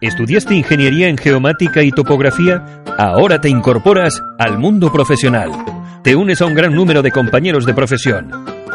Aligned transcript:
¿Estudiaste 0.00 0.54
ingeniería 0.54 1.08
en 1.08 1.16
geomática 1.16 1.82
y 1.82 1.90
topografía? 1.90 2.84
Ahora 2.98 3.40
te 3.40 3.48
incorporas 3.48 4.22
al 4.38 4.58
mundo 4.58 4.92
profesional. 4.92 5.50
Te 6.04 6.14
unes 6.14 6.40
a 6.40 6.46
un 6.46 6.54
gran 6.54 6.72
número 6.72 7.02
de 7.02 7.10
compañeros 7.10 7.66
de 7.66 7.74
profesión. 7.74 8.30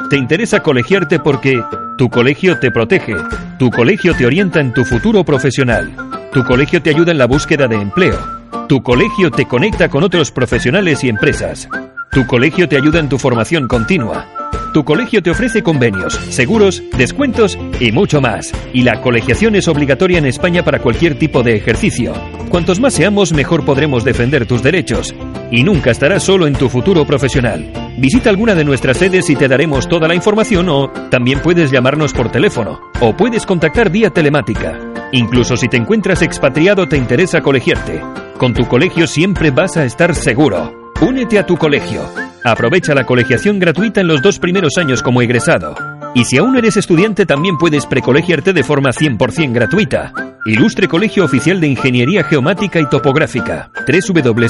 Te 0.09 0.17
interesa 0.17 0.59
colegiarte 0.61 1.20
porque 1.20 1.64
tu 1.98 2.09
colegio 2.09 2.59
te 2.59 2.72
protege, 2.72 3.16
tu 3.58 3.70
colegio 3.70 4.14
te 4.14 4.26
orienta 4.26 4.59
en 4.59 4.73
tu 4.73 4.83
futuro 4.83 5.23
profesional, 5.23 5.95
tu 6.33 6.44
colegio 6.44 6.81
te 6.81 6.89
ayuda 6.89 7.11
en 7.11 7.20
la 7.20 7.26
búsqueda 7.26 7.67
de 7.67 7.76
empleo, 7.76 8.20
tu 8.67 8.81
colegio 8.83 9.31
te 9.31 9.45
conecta 9.45 9.88
con 9.88 10.04
otros 10.04 10.31
profesionales 10.31 11.04
y 11.04 11.09
empresas, 11.09 11.70
tu 12.11 12.26
colegio 12.26 12.67
te 12.67 12.76
ayuda 12.76 13.00
en 13.00 13.08
tu 13.08 13.17
formación 13.17 13.67
continua. 13.67 14.39
Tu 14.73 14.84
colegio 14.84 15.23
te 15.23 15.31
ofrece 15.31 15.64
convenios, 15.64 16.14
seguros, 16.30 16.84
descuentos 16.95 17.58
y 17.80 17.92
mucho 17.92 18.22
más. 18.22 18.53
Y 18.72 18.84
la 18.84 19.02
colegiación 19.02 19.56
es 19.56 19.67
obligatoria 19.67 20.20
en 20.20 20.28
España 20.28 20.64
para 20.64 20.80
cualquier 20.80 21.17
tipo 21.17 21.42
de 21.42 21.56
ejercicio. 21.56 22.14
Cuantos 22.50 22.80
más 22.80 22.94
seamos, 22.94 23.34
mejor 23.34 23.66
podremos 23.66 24.04
defender 24.04 24.45
tus 24.45 24.61
derechos. 24.61 25.16
Y 25.52 25.64
nunca 25.64 25.89
estarás 25.89 26.21
solo 26.21 26.45
en 26.45 26.54
tu 26.54 26.70
futuro 26.70 27.05
profesional. 27.05 27.71
Visita 27.98 28.30
alguna 28.30 28.54
de 28.54 28.64
nuestras 28.64 28.98
sedes 28.98 29.30
y 29.32 29.36
te 29.36 29.48
daremos 29.48 29.88
toda 29.89 30.08
la 30.08 30.16
información 30.16 30.70
o 30.70 30.89
también 31.10 31.39
puedes 31.39 31.71
llamarnos 31.71 32.14
por 32.14 32.32
teléfono 32.32 32.80
o 33.02 33.17
puedes 33.17 33.48
contactar 33.48 33.89
vía 33.89 34.11
telemática. 34.11 34.80
Incluso 35.11 35.58
si 35.58 35.67
te 35.67 35.77
encuentras 35.77 36.21
expatriado 36.21 36.88
te 36.88 36.98
interesa 36.98 37.42
colegiarte. 37.42 38.02
Con 38.38 38.54
tu 38.54 38.67
colegio 38.67 39.08
siempre 39.08 39.49
vas 39.49 39.77
a 39.77 39.86
estar 39.86 40.14
seguro. 40.14 40.79
Únete 41.02 41.39
a 41.39 41.45
tu 41.45 41.55
colegio. 41.55 42.02
Aprovecha 42.43 42.93
la 42.93 43.05
colegiación 43.05 43.58
gratuita 43.58 44.02
en 44.02 44.08
los 44.08 44.21
dos 44.21 44.37
primeros 44.37 44.77
años 44.77 45.02
como 45.02 45.21
egresado. 45.21 45.76
Y 46.14 46.26
si 46.26 46.37
aún 46.37 46.58
eres 46.58 46.76
estudiante 46.76 47.26
también 47.26 47.58
puedes 47.58 47.86
precolegiarte 47.86 48.52
de 48.52 48.64
forma 48.64 48.89
100% 48.89 49.54
gratuita. 49.54 50.11
Ilustre 50.45 50.88
Colegio 50.88 51.23
Oficial 51.23 51.61
de 51.61 51.67
Ingeniería 51.67 52.23
Geomática 52.23 52.80
y 52.80 52.89
Topográfica. 52.89 53.71
www.coigt.com 53.88 54.49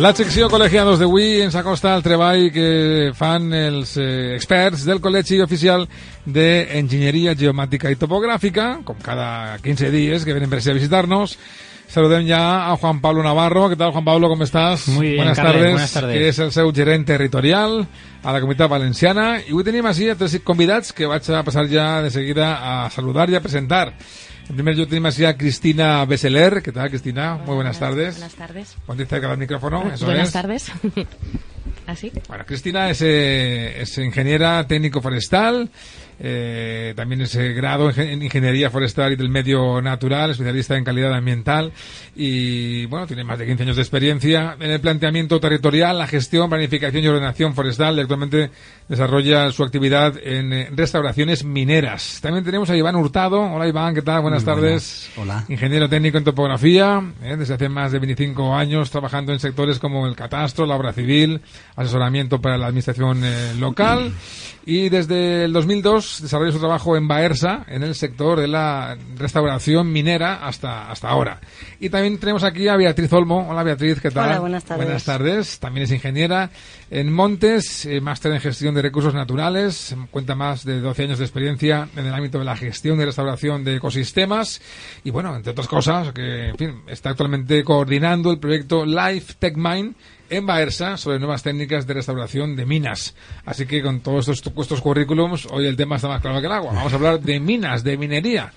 La 0.00 0.10
secció 0.16 0.48
col·legiados 0.50 0.98
d'avui 0.98 1.42
ens 1.44 1.54
acosta 1.54 1.92
al 1.94 2.02
treball 2.02 2.48
que 2.54 3.12
fan 3.14 3.52
els 3.54 3.92
eh, 4.00 4.34
experts 4.34 4.82
del 4.88 4.98
Col·legi 5.02 5.38
Oficial 5.44 5.84
d'Enginyeria 6.26 7.36
Geomàtica 7.38 7.92
i 7.92 7.98
Topogràfica, 8.00 8.80
com 8.86 8.98
cada 9.04 9.58
15 9.62 9.92
dies 9.94 10.26
que 10.26 10.34
venen 10.34 10.50
per 10.50 10.58
a 10.58 10.74
visitar-nos. 10.74 11.36
Saludem 11.94 12.26
ja 12.26 12.72
a 12.72 12.76
Juan 12.76 13.00
Pablo 13.00 13.22
Navarro. 13.22 13.68
¿Qué 13.68 13.76
tal, 13.76 13.92
Juan 13.92 14.04
Pablo? 14.04 14.28
¿Cómo 14.28 14.42
estás? 14.42 14.88
Muy 14.88 15.08
bien, 15.08 15.16
buenas, 15.18 15.36
Carles, 15.36 15.54
tardes, 15.54 15.72
buenas 15.72 15.92
tardes. 15.92 16.16
Que 16.18 16.28
és 16.28 16.38
el 16.42 16.50
seu 16.50 16.72
gerent 16.74 17.06
territorial 17.06 17.84
a 18.24 18.32
la 18.32 18.40
Comunitat 18.42 18.70
Valenciana. 18.72 19.38
I 19.44 19.52
avui 19.52 19.66
tenim 19.68 19.86
així 19.86 20.08
a 20.10 20.18
tres 20.18 20.34
convidats 20.42 20.90
que 20.96 21.06
vaig 21.06 21.28
a 21.30 21.44
passar 21.46 21.68
ja 21.70 22.02
de 22.02 22.10
seguida 22.10 22.56
a 22.58 22.90
saludar 22.90 23.30
y 23.30 23.36
a 23.36 23.42
presentar. 23.44 23.92
En 24.48 24.54
primer 24.56 24.74
yo 24.76 24.86
tenemos 24.86 25.18
a 25.20 25.36
Cristina 25.36 26.04
Besseler. 26.04 26.62
¿Qué 26.62 26.70
tal, 26.70 26.90
Cristina? 26.90 27.36
Muy 27.36 27.54
buenas 27.54 27.78
tardes. 27.78 28.14
Buenas 28.16 28.34
tardes. 28.34 28.76
Ponte 28.86 29.06
cerca 29.06 29.28
del 29.28 29.38
micrófono. 29.38 29.90
Eso 29.92 30.04
Buenas 30.04 30.28
es. 30.28 30.32
tardes. 30.32 30.72
¿Así? 31.86 32.12
Bueno, 32.28 32.44
Cristina 32.46 32.90
es, 32.90 33.00
eh, 33.02 33.80
es 33.82 33.96
ingeniera 33.98 34.66
técnico 34.66 35.00
forestal, 35.02 35.70
eh, 36.20 36.92
también 36.96 37.22
es 37.22 37.36
grado 37.36 37.90
en, 37.90 38.00
en 38.00 38.22
ingeniería 38.22 38.70
forestal 38.70 39.12
y 39.12 39.16
del 39.16 39.28
medio 39.28 39.80
natural, 39.82 40.30
especialista 40.30 40.76
en 40.76 40.84
calidad 40.84 41.14
ambiental 41.14 41.72
y 42.16 42.86
bueno, 42.86 43.06
tiene 43.06 43.24
más 43.24 43.38
de 43.38 43.46
15 43.46 43.62
años 43.64 43.76
de 43.76 43.82
experiencia 43.82 44.56
en 44.58 44.70
el 44.70 44.80
planteamiento 44.80 45.40
territorial, 45.40 45.98
la 45.98 46.06
gestión, 46.06 46.48
planificación 46.48 47.02
y 47.02 47.08
ordenación 47.08 47.54
forestal 47.54 47.96
y 47.96 48.00
actualmente 48.00 48.50
desarrolla 48.88 49.50
su 49.50 49.64
actividad 49.64 50.14
en 50.22 50.52
eh, 50.52 50.68
restauraciones 50.72 51.44
mineras. 51.44 52.18
También 52.22 52.44
tenemos 52.44 52.70
a 52.70 52.76
Iván 52.76 52.96
Hurtado. 52.96 53.40
Hola 53.40 53.66
Iván, 53.66 53.94
¿qué 53.94 54.02
tal? 54.02 54.22
Buenas 54.22 54.44
tardes. 54.44 55.10
Hola. 55.16 55.44
Ingeniero 55.48 55.88
técnico 55.88 56.18
en 56.18 56.24
topografía, 56.24 57.02
eh, 57.22 57.36
desde 57.36 57.54
hace 57.54 57.68
más 57.68 57.92
de 57.92 57.98
25 57.98 58.54
años 58.54 58.90
trabajando 58.90 59.32
en 59.32 59.40
sectores 59.40 59.78
como 59.78 60.06
el 60.06 60.14
catastro, 60.14 60.66
la 60.66 60.76
obra 60.76 60.92
civil, 60.92 61.40
asesoramiento 61.76 62.40
para 62.40 62.58
la 62.58 62.66
administración 62.66 63.22
eh, 63.24 63.54
local 63.58 64.12
y 64.66 64.88
desde 64.88 65.44
el 65.44 65.52
2002 65.52 66.03
desarrolla 66.20 66.52
su 66.52 66.58
trabajo 66.58 66.96
en 66.96 67.08
Baersa, 67.08 67.64
en 67.68 67.82
el 67.82 67.94
sector 67.94 68.40
de 68.40 68.48
la 68.48 68.96
restauración 69.16 69.92
minera 69.92 70.46
hasta, 70.46 70.90
hasta 70.90 71.08
ahora. 71.08 71.40
Y 71.80 71.88
también 71.88 72.18
tenemos 72.18 72.44
aquí 72.44 72.68
a 72.68 72.76
Beatriz 72.76 73.12
Olmo. 73.12 73.48
Hola 73.48 73.62
Beatriz, 73.62 74.00
¿qué 74.00 74.10
tal? 74.10 74.28
Hola, 74.28 74.40
buenas 74.40 74.64
tardes. 74.64 74.84
Buenas 74.84 75.04
tardes. 75.04 75.58
También 75.58 75.84
es 75.84 75.92
ingeniera 75.92 76.50
en 76.90 77.12
Montes, 77.12 77.86
eh, 77.86 78.00
máster 78.00 78.32
en 78.32 78.40
gestión 78.40 78.74
de 78.74 78.82
recursos 78.82 79.14
naturales, 79.14 79.96
cuenta 80.10 80.34
más 80.34 80.64
de 80.64 80.80
12 80.80 81.02
años 81.04 81.18
de 81.18 81.24
experiencia 81.24 81.88
en 81.96 82.06
el 82.06 82.14
ámbito 82.14 82.38
de 82.38 82.44
la 82.44 82.56
gestión 82.56 83.00
y 83.00 83.04
restauración 83.04 83.64
de 83.64 83.76
ecosistemas 83.76 84.60
y 85.02 85.10
bueno, 85.10 85.34
entre 85.34 85.52
otras 85.52 85.68
cosas, 85.68 86.12
que 86.12 86.50
en 86.50 86.56
fin, 86.56 86.82
está 86.86 87.10
actualmente 87.10 87.64
coordinando 87.64 88.30
el 88.30 88.38
proyecto 88.38 88.84
Life 88.84 89.34
Tech 89.38 89.56
Mine 89.56 89.94
en 90.30 90.46
Baersa 90.46 90.96
sobre 90.96 91.18
nuevas 91.18 91.42
técnicas 91.42 91.86
de 91.86 91.94
restauración 91.94 92.56
de 92.56 92.66
minas. 92.66 93.14
Así 93.44 93.66
que 93.66 93.82
con 93.82 94.00
todos 94.00 94.28
estos, 94.28 94.52
estos 94.56 94.80
currículums, 94.80 95.46
hoy 95.50 95.66
el 95.66 95.76
tema 95.76 95.96
está 95.96 96.08
más 96.08 96.20
claro 96.20 96.40
que 96.40 96.46
el 96.46 96.52
agua. 96.52 96.72
Vamos 96.72 96.92
a 96.92 96.96
hablar 96.96 97.20
de 97.20 97.40
minas, 97.40 97.84
de 97.84 97.96
minería 97.96 98.52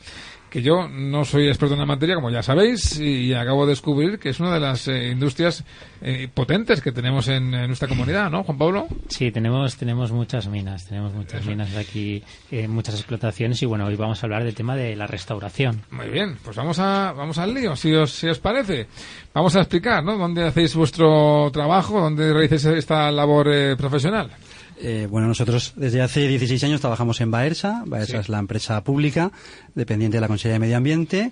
que 0.49 0.61
yo 0.61 0.87
no 0.87 1.25
soy 1.25 1.47
experto 1.47 1.73
en 1.73 1.79
la 1.79 1.85
materia, 1.85 2.15
como 2.15 2.29
ya 2.29 2.41
sabéis, 2.41 2.99
y 2.99 3.33
acabo 3.33 3.65
de 3.65 3.71
descubrir 3.71 4.17
que 4.19 4.29
es 4.29 4.39
una 4.39 4.53
de 4.53 4.59
las 4.59 4.87
eh, 4.87 5.09
industrias 5.09 5.63
eh, 6.01 6.29
potentes 6.33 6.81
que 6.81 6.91
tenemos 6.91 7.27
en, 7.27 7.51
nuestra 7.51 7.87
comunidad, 7.87 8.29
¿no, 8.29 8.43
Juan 8.43 8.57
Pablo? 8.57 8.87
Sí, 9.09 9.31
tenemos 9.31 9.75
tenemos 9.75 10.11
muchas 10.11 10.47
minas, 10.47 10.85
tenemos 10.87 11.13
muchas 11.13 11.45
minas 11.45 11.75
aquí, 11.75 12.23
eh, 12.51 12.67
muchas 12.67 12.95
explotaciones, 12.95 13.61
y 13.61 13.65
bueno, 13.65 13.85
hoy 13.85 13.95
vamos 13.95 14.23
a 14.23 14.25
hablar 14.25 14.43
del 14.43 14.55
tema 14.55 14.75
de 14.75 14.95
la 14.95 15.07
restauración. 15.07 15.81
Muy 15.91 16.07
bien, 16.07 16.37
pues 16.43 16.55
vamos 16.55 16.79
a 16.79 17.11
vamos 17.11 17.37
al 17.37 17.53
lío, 17.53 17.75
si 17.75 17.93
os, 17.93 18.11
si 18.11 18.27
os 18.27 18.39
parece. 18.39 18.87
Vamos 19.33 19.55
a 19.55 19.59
explicar, 19.59 20.03
¿no? 20.03 20.17
¿Dónde 20.17 20.45
hacéis 20.45 20.75
vuestro 20.75 21.49
trabajo? 21.51 21.99
¿Dónde 21.99 22.31
realizáis 22.31 22.65
esta 22.65 23.11
labor 23.11 23.47
profesional? 23.77 24.31
Eh, 24.79 25.07
bueno, 25.09 25.27
nosotros 25.27 25.73
desde 25.75 26.01
hace 26.01 26.27
16 26.27 26.63
años 26.63 26.81
trabajamos 26.81 27.19
en 27.21 27.31
Baersa. 27.31 27.83
Baersa 27.85 28.19
es 28.19 28.29
la 28.29 28.39
empresa 28.39 28.83
pública 28.83 29.31
dependiente 29.75 30.17
de 30.17 30.21
la 30.21 30.27
Consejería 30.27 30.53
de 30.53 30.59
Medio 30.59 30.77
Ambiente. 30.77 31.31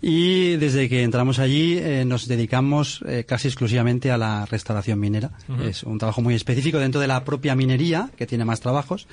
Y 0.00 0.56
desde 0.56 0.88
que 0.88 1.02
entramos 1.02 1.38
allí 1.38 1.78
eh, 1.78 2.04
nos 2.06 2.28
dedicamos 2.28 3.00
eh, 3.06 3.24
casi 3.26 3.48
exclusivamente 3.48 4.10
a 4.10 4.18
la 4.18 4.46
restauración 4.46 5.00
minera. 5.00 5.32
Es 5.62 5.82
un 5.82 5.98
trabajo 5.98 6.22
muy 6.22 6.34
específico 6.34 6.78
dentro 6.78 7.00
de 7.00 7.08
la 7.08 7.24
propia 7.24 7.54
minería, 7.54 8.10
que 8.16 8.26
tiene 8.26 8.44
más 8.44 8.60
trabajos. 8.60 9.06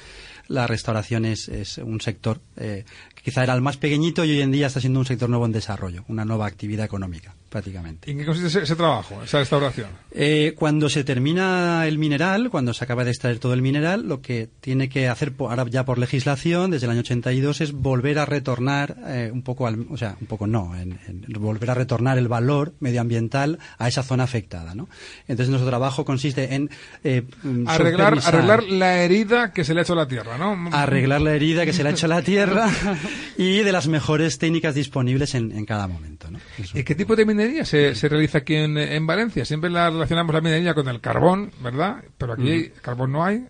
La 0.48 0.68
restauración 0.68 1.26
es, 1.26 1.48
es 1.48 1.78
un 1.78 2.02
sector 2.02 2.42
que 2.56 2.84
quizá 3.24 3.44
era 3.44 3.54
el 3.54 3.62
más 3.62 3.78
pequeñito 3.78 4.26
y 4.26 4.31
hoy 4.31 4.42
en 4.42 4.52
día 4.52 4.68
está 4.68 4.81
siendo 4.81 5.00
un 5.00 5.06
sector 5.06 5.30
nuevo 5.30 5.46
en 5.46 5.54
desarrollo, 5.54 6.04
una 6.10 6.26
nueva 6.26 6.48
actividad 6.48 6.86
económica 6.86 7.34
prácticamente. 7.54 8.10
¿Y 8.10 8.14
en 8.14 8.18
qué 8.18 8.26
consiste 8.26 8.64
ese, 8.64 8.76
trabajo, 8.76 9.22
esa 9.24 9.38
restauración? 9.38 9.88
Eh, 10.10 10.56
cuando 10.58 10.90
se 10.90 11.04
termina 11.04 11.86
el 11.86 12.00
mineral, 12.00 12.50
cuando 12.50 12.74
se 12.74 12.84
acaba 12.84 13.04
de 13.04 13.12
extraer 13.12 13.38
todo 13.38 13.54
el 13.54 13.62
mineral, 13.62 14.08
lo 14.08 14.22
que 14.22 14.50
tiene 14.60 14.90
que 14.90 15.08
hacer 15.08 15.34
ahora 15.38 15.64
ya 15.70 15.86
por 15.86 16.00
legislación, 16.00 16.72
desde 16.72 16.88
el 16.88 16.94
año 16.94 17.02
82, 17.02 17.62
es 17.62 17.72
volver 17.72 18.18
a 18.18 18.26
retornar 18.26 18.98
eh, 19.06 19.30
un 19.32 19.44
poco, 19.44 19.68
al, 19.68 19.86
o 19.88 19.98
sea, 19.98 20.18
un 20.20 20.26
poco 20.26 20.48
no, 20.48 20.76
en, 20.76 20.98
volver 21.40 21.70
a 21.70 21.76
retornar 21.76 22.18
el 22.18 22.28
valor 22.28 22.74
medioambiental 22.80 23.60
a 23.78 23.88
esa 23.88 24.02
zona 24.02 24.24
afectada, 24.24 24.74
¿no? 24.74 24.90
Entonces 25.28 25.50
nuestro 25.50 25.70
trabajo 25.70 26.06
consiste 26.06 26.56
en 26.56 26.72
eh, 27.04 27.22
arreglar, 27.68 28.18
arreglar 28.26 28.64
la 28.64 29.04
herida 29.04 29.54
que 29.54 29.64
se 29.64 29.76
le 29.76 29.82
ha 29.82 29.84
hecho 29.84 29.94
a 29.94 29.98
la 29.98 30.08
tierra, 30.08 30.40
¿no? 30.40 30.70
Arreglar 30.72 31.22
la 31.22 31.36
herida 31.36 31.66
que 31.66 31.74
se 31.74 31.84
le 31.84 31.90
ha 31.90 31.92
hecho 31.92 32.08
a 32.08 32.10
la 32.10 32.22
tierra 32.24 32.68
y 33.38 33.60
de 33.60 33.72
las 33.72 33.88
mejores 33.88 34.40
técnicas 34.40 34.74
disponibles 34.74 35.36
en, 35.36 35.52
en 35.52 35.66
cada 35.66 35.88
momento, 35.88 36.32
¿no? 36.32 36.40
¿Y 36.74 36.84
qué 36.84 36.96
tipo 36.96 37.16
de 37.16 37.26
mineral 37.28 37.43
se, 37.63 37.95
se 37.95 38.10
realiza 38.10 38.40
aquí 38.40 38.56
en, 38.56 38.78
en, 38.78 39.07
Valencia. 39.07 39.45
Siempre 39.45 39.69
la 39.69 39.90
relacionamos 39.90 40.34
la 40.34 40.42
minería 40.42 40.74
con 40.74 40.88
el 40.88 41.01
carbón, 41.01 41.51
¿verdad? 41.62 42.04
Pero 42.18 42.34
aquí 42.34 42.69
carbón 42.81 43.12
no 43.12 43.24
hay 43.24 43.48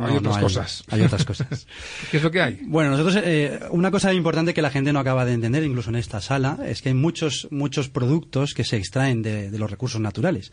hay 0.00 0.16
otras 0.16 0.38
cosas. 0.38 0.84
Hay 0.88 1.02
otras 1.02 1.24
cosas. 1.24 1.66
¿Qué 2.10 2.16
es 2.16 2.22
lo 2.22 2.30
que 2.30 2.42
hay? 2.42 2.60
Bueno, 2.62 2.90
nosotros, 2.90 3.22
eh, 3.24 3.60
una 3.70 3.90
cosa 3.90 4.12
importante 4.12 4.54
que 4.54 4.62
la 4.62 4.70
gente 4.70 4.92
no 4.92 4.98
acaba 4.98 5.24
de 5.24 5.32
entender, 5.32 5.62
incluso 5.64 5.90
en 5.90 5.96
esta 5.96 6.20
sala, 6.20 6.58
es 6.66 6.82
que 6.82 6.90
hay 6.90 6.94
muchos, 6.94 7.48
muchos 7.50 7.88
productos 7.88 8.54
que 8.54 8.64
se 8.64 8.76
extraen 8.76 9.22
de, 9.22 9.56
los 9.56 9.70
recursos 9.70 10.00
naturales. 10.00 10.52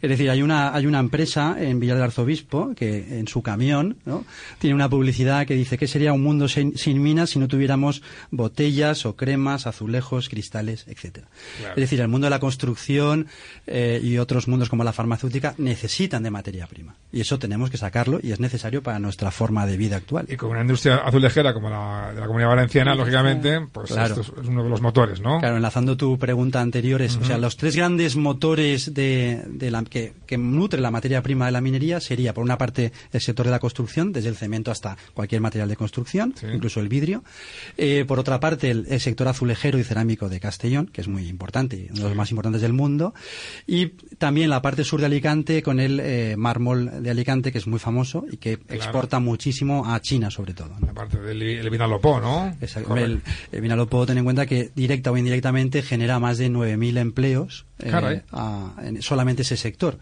Es 0.00 0.08
decir, 0.08 0.30
hay 0.30 0.42
una, 0.42 0.74
hay 0.74 0.86
una 0.86 1.00
empresa 1.00 1.56
en 1.58 1.80
Villar 1.80 1.96
del 1.96 2.04
Arzobispo 2.04 2.74
que 2.74 3.18
en 3.18 3.28
su 3.28 3.42
camión 3.42 3.98
¿no? 4.06 4.24
tiene 4.58 4.74
una 4.74 4.88
publicidad 4.88 5.46
que 5.46 5.54
dice 5.54 5.76
que 5.76 5.86
sería 5.86 6.12
un 6.12 6.22
mundo 6.22 6.48
sin, 6.48 7.02
minas 7.02 7.30
si 7.30 7.38
no 7.38 7.48
tuviéramos 7.48 8.02
botellas 8.30 9.04
o 9.04 9.16
cremas, 9.16 9.66
azulejos, 9.66 10.28
cristales, 10.28 10.86
etcétera. 10.88 11.28
Es 11.70 11.76
decir, 11.76 12.00
el 12.00 12.08
mundo 12.08 12.26
de 12.26 12.30
la 12.30 12.40
construcción 12.40 13.26
eh, 13.66 14.00
y 14.02 14.18
otros 14.18 14.48
mundos 14.48 14.68
como 14.68 14.84
la 14.84 14.92
farmacéutica 14.92 15.54
necesitan 15.58 16.22
de 16.22 16.30
materia 16.30 16.66
prima. 16.66 16.96
Y 17.12 17.20
eso 17.20 17.38
tenemos 17.38 17.70
que 17.70 17.76
sacarlo 17.76 18.20
y 18.22 18.32
es 18.32 18.40
necesario 18.40 18.77
para 18.82 18.98
nuestra 18.98 19.30
forma 19.30 19.66
de 19.66 19.76
vida 19.76 19.96
actual. 19.96 20.26
Y 20.28 20.36
con 20.36 20.50
una 20.50 20.62
industria 20.62 20.96
azulejera 20.96 21.54
como 21.54 21.70
la 21.70 22.12
de 22.14 22.20
la 22.20 22.26
Comunidad 22.26 22.50
Valenciana, 22.50 22.94
lógicamente, 22.94 23.60
pues 23.72 23.90
esto 23.90 24.20
es, 24.20 24.28
uno 24.48 24.62
de 24.62 24.70
los 24.70 24.80
motores, 24.80 25.20
¿no? 25.20 25.38
Claro, 25.40 25.56
enlazando 25.56 25.96
tu 25.96 26.18
pregunta 26.18 26.60
anterior, 26.60 27.00
o 27.02 27.24
sea, 27.24 27.38
los 27.38 27.56
tres 27.56 27.76
grandes 27.76 28.16
motores 28.16 28.94
de, 28.94 29.44
la, 29.70 29.82
que, 29.84 30.14
que 30.26 30.38
nutre 30.38 30.80
la 30.80 30.90
materia 30.90 31.22
prima 31.22 31.46
de 31.46 31.52
la 31.52 31.60
minería 31.60 32.00
sería, 32.00 32.34
por 32.34 32.44
una 32.44 32.58
parte, 32.58 32.92
el 33.12 33.20
sector 33.20 33.46
de 33.46 33.52
la 33.52 33.58
construcción, 33.58 34.12
desde 34.12 34.28
el 34.28 34.36
cemento 34.36 34.70
hasta 34.70 34.96
cualquier 35.14 35.40
material 35.40 35.68
de 35.68 35.76
construcción, 35.76 36.34
incluso 36.52 36.80
el 36.80 36.88
vidrio. 36.88 37.22
Eh, 37.76 38.04
por 38.06 38.18
otra 38.18 38.40
parte, 38.40 38.70
el, 38.70 39.00
sector 39.00 39.28
azulejero 39.28 39.78
y 39.78 39.84
cerámico 39.84 40.28
de 40.28 40.40
Castellón, 40.40 40.86
que 40.86 41.00
es 41.00 41.08
muy 41.08 41.28
importante, 41.28 41.88
uno 41.90 42.02
de 42.02 42.08
los 42.08 42.16
más 42.16 42.30
importantes 42.30 42.62
del 42.62 42.72
mundo. 42.72 43.14
Y 43.66 43.88
también 44.18 44.50
la 44.50 44.62
parte 44.62 44.84
sur 44.84 45.00
de 45.00 45.06
Alicante 45.06 45.62
con 45.62 45.80
el 45.80 46.00
eh, 46.00 46.34
mármol 46.36 47.02
de 47.02 47.10
Alicante, 47.10 47.52
que 47.52 47.58
es 47.58 47.66
muy 47.66 47.78
famoso 47.78 48.26
y 48.30 48.38
que 48.38 48.58
exporta 48.68 49.18
muchísimo 49.18 49.84
a 49.92 50.00
China, 50.00 50.30
sobre 50.30 50.54
todo. 50.54 50.70
Aparte 50.88 51.18
del 51.18 51.42
el 51.42 51.70
Vinalopó, 51.70 52.20
¿no? 52.20 52.56
El, 52.96 53.22
el, 53.52 53.60
Vinalopó, 53.60 54.06
ten 54.06 54.18
en 54.18 54.24
cuenta 54.24 54.46
que 54.46 54.70
directa 54.74 55.10
o 55.10 55.16
indirectamente 55.16 55.82
genera 55.82 56.18
más 56.18 56.38
de 56.38 56.50
9.000 56.50 56.98
empleos 56.98 57.66
eh, 57.80 58.22
en 58.82 59.02
solamente 59.02 59.42
ese 59.42 59.56
sector 59.56 59.98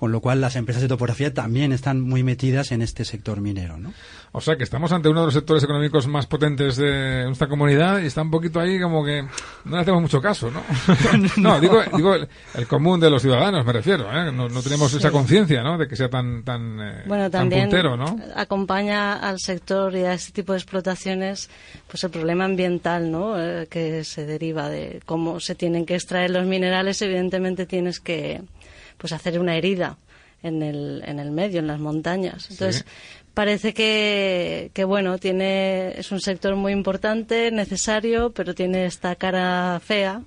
con 0.00 0.12
lo 0.12 0.22
cual 0.22 0.40
las 0.40 0.56
empresas 0.56 0.80
de 0.80 0.88
topografía 0.88 1.34
también 1.34 1.72
están 1.72 2.00
muy 2.00 2.22
metidas 2.22 2.72
en 2.72 2.80
este 2.80 3.04
sector 3.04 3.42
minero, 3.42 3.76
¿no? 3.76 3.92
O 4.32 4.40
sea 4.40 4.56
que 4.56 4.64
estamos 4.64 4.90
ante 4.92 5.10
uno 5.10 5.20
de 5.20 5.26
los 5.26 5.34
sectores 5.34 5.62
económicos 5.62 6.06
más 6.06 6.26
potentes 6.26 6.76
de 6.76 7.24
nuestra 7.26 7.48
comunidad 7.48 8.00
y 8.00 8.06
está 8.06 8.22
un 8.22 8.30
poquito 8.30 8.60
ahí 8.60 8.80
como 8.80 9.04
que 9.04 9.22
no 9.66 9.76
le 9.76 9.82
hacemos 9.82 10.00
mucho 10.00 10.22
caso, 10.22 10.50
¿no? 10.50 10.62
no, 11.36 11.60
digo, 11.60 11.82
digo 11.94 12.14
el, 12.14 12.66
común 12.66 12.98
de 12.98 13.10
los 13.10 13.20
ciudadanos, 13.20 13.66
me 13.66 13.74
refiero, 13.74 14.10
¿eh? 14.10 14.32
No, 14.32 14.48
tenemos 14.62 14.94
esa 14.94 15.10
conciencia, 15.10 15.62
¿no? 15.62 15.76
De 15.76 15.86
que 15.86 15.96
sea 15.96 16.08
tan, 16.08 16.44
tan, 16.44 16.80
eh, 16.80 17.02
bueno, 17.06 17.30
también 17.30 17.68
puntero, 17.68 17.98
¿no? 17.98 18.16
acompaña 18.34 19.16
al 19.16 19.38
sector 19.38 19.94
y 19.94 20.04
a 20.04 20.14
este 20.14 20.32
tipo 20.32 20.54
de 20.54 20.60
explotaciones 20.60 21.50
pues 21.88 22.02
el 22.04 22.10
problema 22.10 22.46
ambiental, 22.46 23.12
¿no? 23.12 23.38
Eh, 23.38 23.66
que 23.68 24.02
se 24.04 24.24
deriva 24.24 24.70
de 24.70 25.02
cómo 25.04 25.40
se 25.40 25.54
tienen 25.54 25.84
que 25.84 25.96
extraer 25.96 26.30
los 26.30 26.46
minerales, 26.46 27.02
evidentemente 27.02 27.66
tienes 27.66 28.00
que 28.00 28.40
pues 29.00 29.14
hacer 29.14 29.40
una 29.40 29.56
herida 29.56 29.96
en 30.42 30.62
el, 30.62 31.02
en 31.06 31.18
el 31.18 31.30
medio, 31.30 31.58
en 31.58 31.66
las 31.66 31.80
montañas. 31.80 32.50
Entonces, 32.50 32.84
parece 33.34 33.72
que, 33.72 34.70
que, 34.74 34.84
bueno, 34.84 35.18
tiene, 35.18 35.98
es 35.98 36.12
un 36.12 36.20
sector 36.20 36.54
muy 36.56 36.72
importante, 36.72 37.50
necesario, 37.50 38.30
pero 38.30 38.54
tiene 38.54 38.84
esta 38.84 39.16
cara 39.16 39.80
fea, 39.82 40.22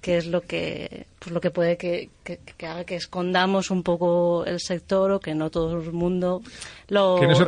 que 0.00 0.18
es 0.18 0.26
lo 0.26 0.42
que, 0.42 1.06
pues 1.18 1.32
lo 1.32 1.40
que 1.40 1.50
puede 1.50 1.78
que, 1.78 2.10
que, 2.22 2.66
haga 2.66 2.84
que 2.84 2.96
escondamos 2.96 3.70
un 3.70 3.82
poco 3.82 4.44
el 4.44 4.60
sector 4.60 5.12
o 5.12 5.20
que 5.20 5.34
no 5.34 5.50
todo 5.50 5.80
el 5.80 5.92
mundo 5.92 6.42
lo 6.88 7.16
Que 7.18 7.26
no 7.26 7.46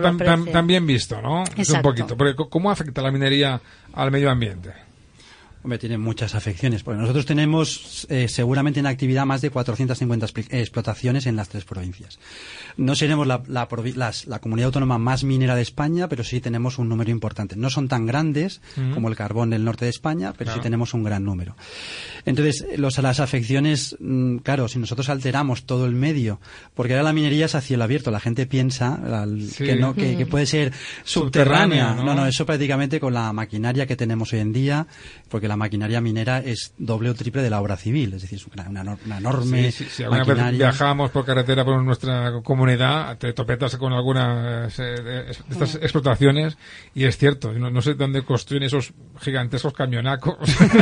tan, 0.50 0.66
bien 0.66 0.86
visto, 0.86 1.20
¿no? 1.20 1.44
Es 1.56 1.68
un 1.70 1.82
poquito. 1.82 2.16
Porque, 2.16 2.34
¿cómo 2.48 2.70
afecta 2.70 3.02
la 3.02 3.10
minería 3.10 3.60
al 3.92 4.10
medio 4.10 4.30
ambiente? 4.30 4.85
Hombre, 5.66 5.80
tiene 5.80 5.98
muchas 5.98 6.36
afecciones, 6.36 6.84
porque 6.84 7.00
nosotros 7.00 7.26
tenemos 7.26 8.06
eh, 8.08 8.28
seguramente 8.28 8.78
en 8.78 8.86
actividad 8.86 9.26
más 9.26 9.40
de 9.40 9.50
450 9.50 10.26
explotaciones 10.50 11.26
en 11.26 11.34
las 11.34 11.48
tres 11.48 11.64
provincias. 11.64 12.20
No 12.76 12.94
seremos 12.94 13.26
la, 13.26 13.42
la, 13.48 13.66
comunidad 13.66 14.66
autónoma 14.66 14.98
más 14.98 15.24
minera 15.24 15.56
de 15.56 15.62
España, 15.62 16.08
pero 16.08 16.22
sí 16.22 16.40
tenemos 16.40 16.78
un 16.78 16.88
número 16.88 17.10
importante. 17.10 17.56
No 17.56 17.68
son 17.68 17.88
tan 17.88 18.06
grandes 18.06 18.60
como 18.94 19.08
el 19.08 19.16
carbón 19.16 19.50
del 19.50 19.64
norte 19.64 19.86
de 19.86 19.90
España, 19.90 20.34
pero 20.38 20.54
sí 20.54 20.60
tenemos 20.60 20.94
un 20.94 21.02
gran 21.02 21.24
número. 21.24 21.56
Entonces, 22.24 22.64
los, 22.76 22.96
las 22.98 23.18
afecciones, 23.18 23.96
mm, 23.98 24.36
claro, 24.36 24.68
si 24.68 24.78
nosotros 24.78 25.08
alteramos 25.08 25.64
todo 25.64 25.86
el 25.86 25.96
medio, 25.96 26.38
porque 26.74 26.92
ahora 26.92 27.02
la 27.02 27.12
minería 27.12 27.46
es 27.46 27.56
a 27.56 27.60
cielo 27.60 27.82
abierto, 27.82 28.12
la 28.12 28.20
gente 28.20 28.46
piensa 28.46 29.00
que, 29.58 29.74
no, 29.74 29.94
que, 29.94 30.26
puede 30.26 30.46
ser 30.46 30.72
subterránea. 31.02 31.92
¿no? 31.92 32.14
¿no? 32.14 32.24
eso 32.24 32.46
prácticamente 32.46 33.00
con 33.00 33.14
la 33.14 33.32
maquinaria 33.32 33.84
que 33.84 33.96
tenemos 33.96 34.32
hoy 34.32 34.38
en 34.38 34.52
día, 34.52 34.86
porque 35.28 35.48
la 35.48 35.55
maquinaria 35.56 36.00
minera 36.00 36.38
es 36.38 36.74
doble 36.78 37.10
o 37.10 37.14
triple 37.14 37.42
de 37.42 37.50
la 37.50 37.60
obra 37.60 37.76
civil, 37.76 38.14
es 38.14 38.22
decir, 38.22 38.38
es 38.38 38.46
una, 38.46 38.68
una, 38.68 39.18
enorme. 39.18 39.72
Sí, 39.72 39.84
si 39.84 40.02
alguna 40.02 40.24
vez 40.24 40.58
viajamos 40.58 41.10
por 41.10 41.24
carretera 41.24 41.64
por 41.64 41.82
nuestra 41.82 42.32
comunidad, 42.42 43.18
te 43.18 43.32
topetas 43.32 43.76
con 43.76 43.92
algunas 43.92 44.76
de 44.76 45.30
estas 45.30 45.76
explotaciones 45.76 46.56
y 46.94 47.04
es 47.04 47.16
cierto, 47.16 47.52
no, 47.52 47.82
sé 47.82 47.94
dónde 47.94 48.22
construyen 48.22 48.64
esos 48.64 48.92
gigantescos 49.20 49.72
camionacos, 49.72 50.36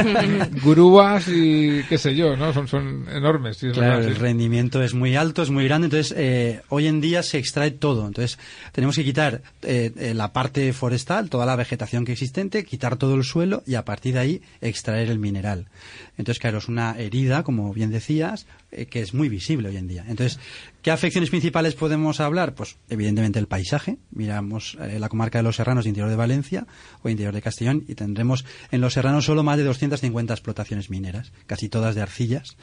grúas 0.65 1.29
y 1.29 1.83
qué 1.89 1.99
sé 1.99 2.15
yo, 2.15 2.37
¿no? 2.37 2.53
Son, 2.53 2.69
son 2.69 3.07
enormes. 3.11 3.59
claro, 3.73 4.05
el 4.05 4.17
rendimiento 4.17 4.83
es 4.83 4.95
muy 4.95 5.17
alto, 5.17 5.43
es 5.43 5.51
muy 5.51 5.65
grande, 5.65 5.87
entonces 5.87 6.15
eh, 6.17 6.63
hoy 6.69 6.87
en 6.87 7.01
día 7.01 7.23
se 7.23 7.39
extrae 7.39 7.71
todo, 7.71 8.07
entonces 8.07 8.39
tenemos 8.73 8.97
que 8.97 9.05
quitar 9.05 9.43
eh, 9.63 9.93
eh, 9.97 10.15
la 10.15 10.33
parte 10.33 10.73
forestal, 10.73 11.31
toda 11.31 11.47
la 11.47 11.57
vegetación 11.57 12.05
que 12.05 12.13
existente, 12.13 12.65
quitar 12.65 12.97
todo 12.97 13.15
el 13.15 13.25
suelo 13.25 13.63
y 13.67 13.75
a 13.75 13.85
partir 13.85 14.15
de 14.15 14.21
ahí 14.21 14.43
extraer 14.65 15.11
el 15.11 15.19
mineral. 15.19 15.69
Entonces, 16.17 16.41
claro, 16.41 16.59
es 16.59 16.69
una 16.69 16.99
herida, 16.99 17.43
como 17.43 17.73
bien 17.73 17.91
decías, 17.91 18.47
eh, 18.73 18.87
que 18.87 19.01
es 19.01 19.15
muy 19.15 19.29
visible 19.29 19.69
hoy 19.69 19.77
en 19.77 19.87
día. 19.87 20.05
Entonces, 20.09 20.41
¿qué 20.83 20.91
afecciones 20.91 21.31
principales 21.31 21.75
podemos 21.75 22.21
hablar? 22.21 22.55
Pues, 22.55 22.77
evidentemente, 22.89 23.39
el 23.39 23.47
paisaje. 23.47 23.99
Miramos 24.11 24.77
eh, 24.81 24.99
la 24.99 25.09
comarca 25.09 25.39
de 25.39 25.45
los 25.45 25.57
Serranos, 25.57 25.87
interior 25.87 26.09
de 26.09 26.17
Valencia 26.17 26.67
o 27.03 27.09
interior 27.09 27.35
de 27.35 27.43
Castellón, 27.43 27.85
y 27.89 27.95
tendremos 27.95 28.45
en 28.71 28.81
los 28.81 28.95
Serranos 28.95 29.27
solo 29.27 29.43
más 29.43 29.59
de 29.59 29.65
250 29.65 30.33
explotaciones 30.33 30.91
mineras, 30.91 31.33
casi 31.47 31.69
todas 31.69 31.95
de 31.95 32.03
arcillas. 32.03 32.57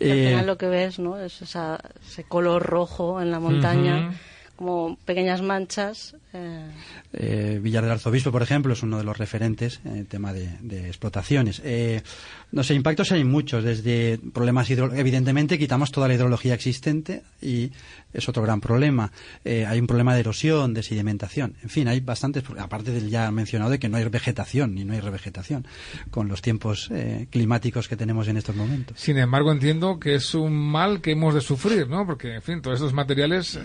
al 0.00 0.08
final 0.08 0.46
lo 0.46 0.58
que 0.58 0.66
ves, 0.68 0.98
¿no? 0.98 1.18
Es 1.18 1.40
ese 1.42 2.24
color 2.28 2.62
rojo 2.62 3.20
en 3.20 3.30
la 3.30 3.40
montaña 3.40 4.12
como 4.58 4.96
pequeñas 5.04 5.40
manchas. 5.40 6.16
Eh. 6.34 6.68
Eh, 7.12 7.60
Villar 7.62 7.84
del 7.84 7.92
Arzobispo, 7.92 8.32
por 8.32 8.42
ejemplo, 8.42 8.72
es 8.72 8.82
uno 8.82 8.98
de 8.98 9.04
los 9.04 9.16
referentes 9.16 9.80
en 9.84 9.98
el 9.98 10.06
tema 10.06 10.32
de, 10.32 10.88
explotaciones. 10.88 11.62
Eh, 11.64 12.02
no 12.50 12.64
sé, 12.64 12.74
impactos 12.74 13.12
hay 13.12 13.22
muchos, 13.22 13.62
desde 13.62 14.18
problemas 14.34 14.68
hidrológicos. 14.68 14.98
Evidentemente, 15.00 15.58
quitamos 15.58 15.92
toda 15.92 16.08
la 16.08 16.14
hidrología 16.14 16.54
existente 16.54 17.22
y 17.40 17.70
es 18.12 18.28
otro 18.28 18.42
gran 18.42 18.60
problema. 18.60 19.12
hay 19.44 19.78
un 19.78 19.86
problema 19.86 20.14
de 20.14 20.20
erosión, 20.20 20.74
de 20.74 20.82
sedimentación. 20.82 21.54
En 21.62 21.68
fin, 21.68 21.86
hay 21.86 22.00
bastantes, 22.00 22.42
aparte 22.58 22.90
del 22.90 23.10
ya 23.10 23.30
mencionado 23.30 23.70
de 23.70 23.78
que 23.78 23.88
no 23.88 23.96
hay 23.96 24.04
vegetación 24.06 24.74
ni 24.74 24.84
no 24.84 24.92
hay 24.92 25.00
revegetación 25.00 25.66
con 26.10 26.26
los 26.26 26.42
tiempos 26.42 26.90
climáticos 27.30 27.86
que 27.86 27.96
tenemos 27.96 28.26
en 28.26 28.38
estos 28.38 28.56
momentos. 28.56 28.98
Sin 28.98 29.18
embargo, 29.18 29.52
entiendo 29.52 30.00
que 30.00 30.16
es 30.16 30.34
un 30.34 30.52
mal 30.52 31.00
que 31.00 31.12
hemos 31.12 31.34
de 31.34 31.42
sufrir, 31.42 31.88
¿no? 31.88 32.06
Porque, 32.06 32.36
en 32.36 32.42
fin, 32.42 32.60
todos 32.60 32.76
estos 32.76 32.94
materiales 32.94 33.60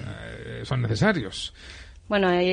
son 0.64 0.83
necesarios. 0.84 1.54
Bueno, 2.08 2.28
ahí, 2.28 2.48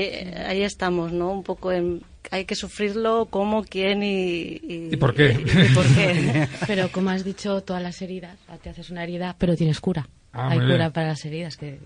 ahí 0.47 0.63
estamos, 0.63 1.13
¿no? 1.13 1.33
Un 1.33 1.43
poco 1.43 1.73
en, 1.73 2.03
hay 2.31 2.45
que 2.45 2.55
sufrirlo, 2.55 3.27
cómo, 3.27 3.65
quién 3.65 4.03
y, 4.03 4.61
y, 4.63 4.97
por 4.97 5.15
qué. 5.15 5.37
pero 6.67 6.91
como 6.93 7.11
has 7.11 7.25
dicho, 7.25 7.63
todas 7.63 7.83
las 7.83 8.01
heridas, 8.03 8.39
te 8.63 8.71
haces 8.71 8.91
una 8.91 9.03
herida, 9.03 9.35
pero 9.39 9.57
tienes 9.57 9.81
cura. 9.81 10.09
Ah, 10.33 10.51
hay 10.51 10.59
cura 10.59 10.91
para 10.91 11.09
las 11.09 11.25
heridas, 11.25 11.57
que 11.57 11.79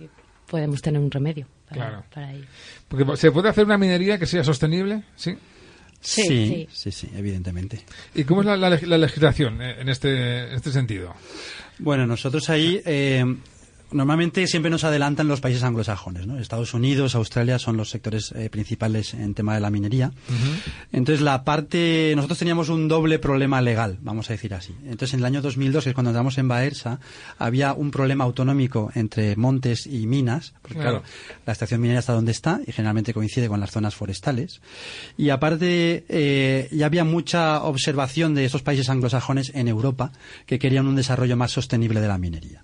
podemos 0.47 0.83
tener 0.83 1.01
un 1.01 1.11
remedio 1.11 1.47
para, 1.69 2.03
para 2.15 2.33
ello. 2.33 2.45
Porque 2.89 3.17
¿Se 3.17 3.31
puede 3.31 3.49
hacer 3.49 3.65
una 3.65 3.79
minería 3.79 4.19
que 4.19 4.27
sea 4.27 4.45
sostenible? 4.45 5.03
Sí. 5.17 5.37
Sí, 6.01 6.69
sí, 6.71 6.93
sí, 6.93 7.11
evidentemente. 7.17 7.81
¿Y 8.15 8.25
cómo 8.25 8.43
es 8.43 8.47
la, 8.47 8.59
la, 8.59 8.99
legislación 8.99 9.63
en 9.63 9.89
este, 9.89 10.49
en 10.49 10.53
este 10.53 10.71
sentido? 10.71 11.15
Bueno, 11.79 12.07
nosotros 12.07 12.51
ahí 12.51 12.83
eh, 12.85 13.25
normalmente 13.95 14.47
siempre 14.47 14.71
nos 14.71 14.85
adelantan 14.85 15.29
los 15.29 15.41
países 15.41 15.63
anglosajones, 15.63 16.27
¿no? 16.27 16.39
Estados 16.39 16.75
Unidos, 16.75 17.15
Australia 17.15 17.59
son 17.59 17.77
los 17.77 17.91
sectores 17.91 18.33
eh, 18.33 18.51
principales 18.51 19.15
en 19.15 19.35
tema 19.35 19.55
de 19.55 19.61
la 19.61 19.71
minería. 19.71 20.13
Entonces, 20.93 21.23
la 21.23 21.45
parte, 21.45 22.13
nosotros 22.17 22.39
teníamos 22.39 22.69
un 22.69 22.89
doble 22.89 23.19
problema 23.19 23.63
legal, 23.63 23.99
vamos 24.03 24.29
a 24.29 24.33
decir 24.33 24.53
así. 24.53 24.75
Entonces, 24.85 25.15
en 25.15 25.21
el 25.21 25.27
año 25.27 25.41
2002, 25.43 25.85
que 25.85 25.91
es 25.91 25.95
cuando 25.95 26.11
entramos 26.11 26.37
en 26.39 26.49
Baersa, 26.49 26.99
había 27.39 27.73
un 27.73 27.91
problema 27.91 28.25
autonómico 28.25 28.91
entre 28.95 29.37
montes 29.37 29.87
y 29.87 30.07
minas, 30.07 30.55
porque 30.61 30.81
claro, 30.81 31.03
la 31.47 31.53
estación 31.53 31.81
minera 31.81 32.01
está 32.01 32.13
donde 32.13 32.33
está 32.33 32.61
y 32.67 32.73
generalmente 32.73 33.15
coincide 33.15 33.49
con 33.49 33.61
las 33.61 33.71
zonas 33.71 33.95
forestales. 33.95 34.61
Y 35.17 35.31
aparte, 35.31 36.05
eh, 36.09 36.69
ya 36.73 36.87
había 36.87 37.05
mucha 37.05 37.63
observación 37.63 38.35
de 38.35 38.45
esos 38.45 38.63
países 38.63 38.89
anglosajones 38.89 39.53
en 39.55 39.69
Europa 39.69 40.11
que 40.47 40.59
querían 40.59 40.87
un 40.87 40.97
desarrollo 40.97 41.37
más 41.37 41.53
sostenible 41.53 42.01
de 42.01 42.09
la 42.09 42.19
minería. 42.19 42.63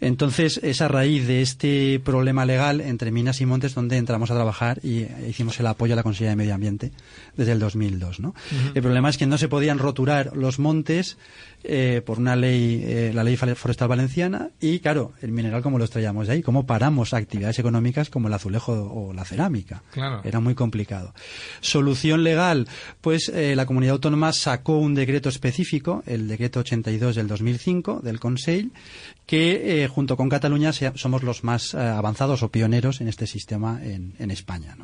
Entonces, 0.00 0.60
es 0.62 0.80
a 0.80 0.88
raíz 0.88 1.26
de 1.26 1.42
este 1.42 2.00
problema 2.00 2.46
legal 2.46 2.80
entre 2.80 3.10
Minas 3.10 3.40
y 3.40 3.46
Montes 3.46 3.74
donde 3.74 3.96
entramos 3.96 4.30
a 4.30 4.34
trabajar 4.34 4.80
y 4.82 5.06
hicimos 5.28 5.58
el 5.60 5.66
apoyo 5.66 5.94
a 5.94 5.96
la 5.96 6.02
Consejería 6.02 6.30
de 6.30 6.36
Medio 6.36 6.54
Ambiente 6.54 6.92
desde 7.36 7.52
el 7.52 7.58
2002. 7.58 8.20
¿no? 8.20 8.34
El 8.74 8.82
problema 8.82 9.10
es 9.10 9.18
que 9.18 9.26
no 9.26 9.38
se 9.38 9.48
podían 9.48 9.78
roturar 9.78 10.36
los 10.36 10.58
montes 10.58 11.18
eh, 11.62 12.00
por 12.06 12.18
una 12.18 12.36
ley, 12.36 12.82
eh, 12.86 13.12
la 13.14 13.22
ley 13.22 13.36
forestal 13.36 13.86
valenciana, 13.86 14.48
y 14.60 14.78
claro, 14.78 15.12
el 15.20 15.30
mineral 15.30 15.62
como 15.62 15.76
lo 15.76 15.84
extraíamos 15.84 16.26
de 16.26 16.32
ahí, 16.32 16.42
cómo 16.42 16.64
paramos 16.64 17.12
actividades 17.12 17.58
económicas 17.58 18.08
como 18.08 18.28
el 18.28 18.34
azulejo 18.34 18.72
o 18.72 19.12
la 19.12 19.26
cerámica. 19.26 19.82
Era 20.24 20.40
muy 20.40 20.54
complicado. 20.54 21.12
Solución 21.60 22.24
legal, 22.24 22.66
pues 23.02 23.28
eh, 23.28 23.54
la 23.56 23.66
comunidad 23.66 23.94
autónoma 23.94 24.32
sacó 24.32 24.78
un 24.78 24.94
decreto 24.94 25.28
específico, 25.28 26.02
el 26.06 26.28
decreto 26.28 26.60
82 26.60 27.16
del 27.16 27.28
2005 27.28 28.00
del 28.02 28.18
Consejo, 28.18 28.40
que 29.26 29.49
junto 29.88 30.16
con 30.16 30.28
Cataluña 30.28 30.72
somos 30.72 31.22
los 31.22 31.44
más 31.44 31.74
avanzados 31.74 32.42
o 32.42 32.50
pioneros 32.50 33.00
en 33.00 33.08
este 33.08 33.26
sistema 33.26 33.80
en, 33.82 34.30
España. 34.30 34.76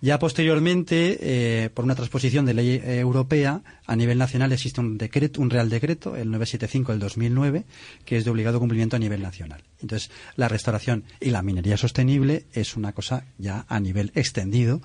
Ya 0.00 0.18
posteriormente, 0.18 1.70
por 1.74 1.84
una 1.84 1.94
transposición 1.94 2.46
de 2.46 2.54
ley 2.54 2.82
europea, 2.84 3.62
a 3.86 3.96
nivel 3.96 4.18
nacional 4.18 4.52
existe 4.52 4.80
un 4.80 4.98
decreto, 4.98 5.40
un 5.40 5.50
real 5.50 5.68
decreto 5.68 6.16
el 6.16 6.30
975 6.30 6.92
del 6.92 7.00
2009, 7.00 7.64
que 8.04 8.16
es 8.16 8.24
de 8.24 8.30
obligado 8.30 8.58
cumplimiento 8.58 8.96
a 8.96 8.98
nivel 8.98 9.22
nacional. 9.22 9.62
Entonces, 9.80 10.10
la 10.36 10.48
restauración 10.48 11.04
y 11.20 11.30
la 11.30 11.42
minería 11.42 11.76
sostenible 11.76 12.46
es 12.52 12.76
una 12.76 12.92
cosa 12.92 13.24
ya 13.38 13.66
a 13.68 13.78
nivel 13.80 14.10
extendido 14.14 14.80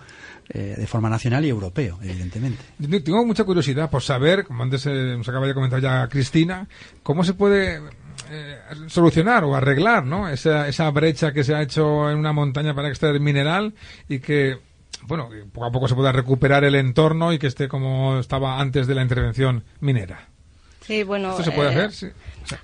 eh, 0.50 0.75
de 0.78 0.88
forma 0.88 1.10
nacional 1.10 1.46
y 1.46 1.50
europeo, 1.50 2.00
evidentemente. 2.01 2.60
Tengo 3.04 3.25
mucha 3.25 3.44
curiosidad 3.44 3.90
por 3.90 4.01
saber, 4.01 4.46
como 4.46 4.63
antes 4.63 4.86
eh, 4.86 5.16
nos 5.18 5.28
acaba 5.30 5.48
de 5.48 5.54
comentar 5.54 5.82
ya 5.82 6.08
Cristina, 6.10 6.68
cómo 7.04 7.24
se 7.24 7.34
puede 7.34 7.80
eh, 8.30 8.60
solucionar 8.88 9.44
o 9.44 9.56
arreglar 9.56 10.06
¿no? 10.06 10.30
esa, 10.30 10.68
esa 10.68 10.89
brecha 10.91 11.34
que 11.34 11.44
se 11.44 11.56
ha 11.56 11.62
hecho 11.62 12.10
en 12.10 12.18
una 12.18 12.34
montaña 12.34 12.74
para 12.74 12.89
extraer 12.89 13.20
mineral 13.20 13.74
y 14.08 14.20
que 14.20 14.60
bueno, 15.03 15.30
poco 15.51 15.65
a 15.65 15.72
poco 15.72 15.88
se 15.88 15.96
pueda 15.96 16.12
recuperar 16.12 16.63
el 16.63 16.75
entorno 16.75 17.34
y 17.34 17.39
que 17.39 17.48
esté 17.48 17.68
como 17.68 18.20
estaba 18.20 18.60
antes 18.60 18.88
de 18.88 18.96
la 18.96 19.01
intervención 19.01 19.63
minera. 19.80 20.27
Sí, 20.82 21.03
bueno. 21.03 21.32
¿Esto 21.32 21.44
se 21.44 21.51
puede 21.51 21.74
eh, 21.74 21.86
hacer? 21.86 22.13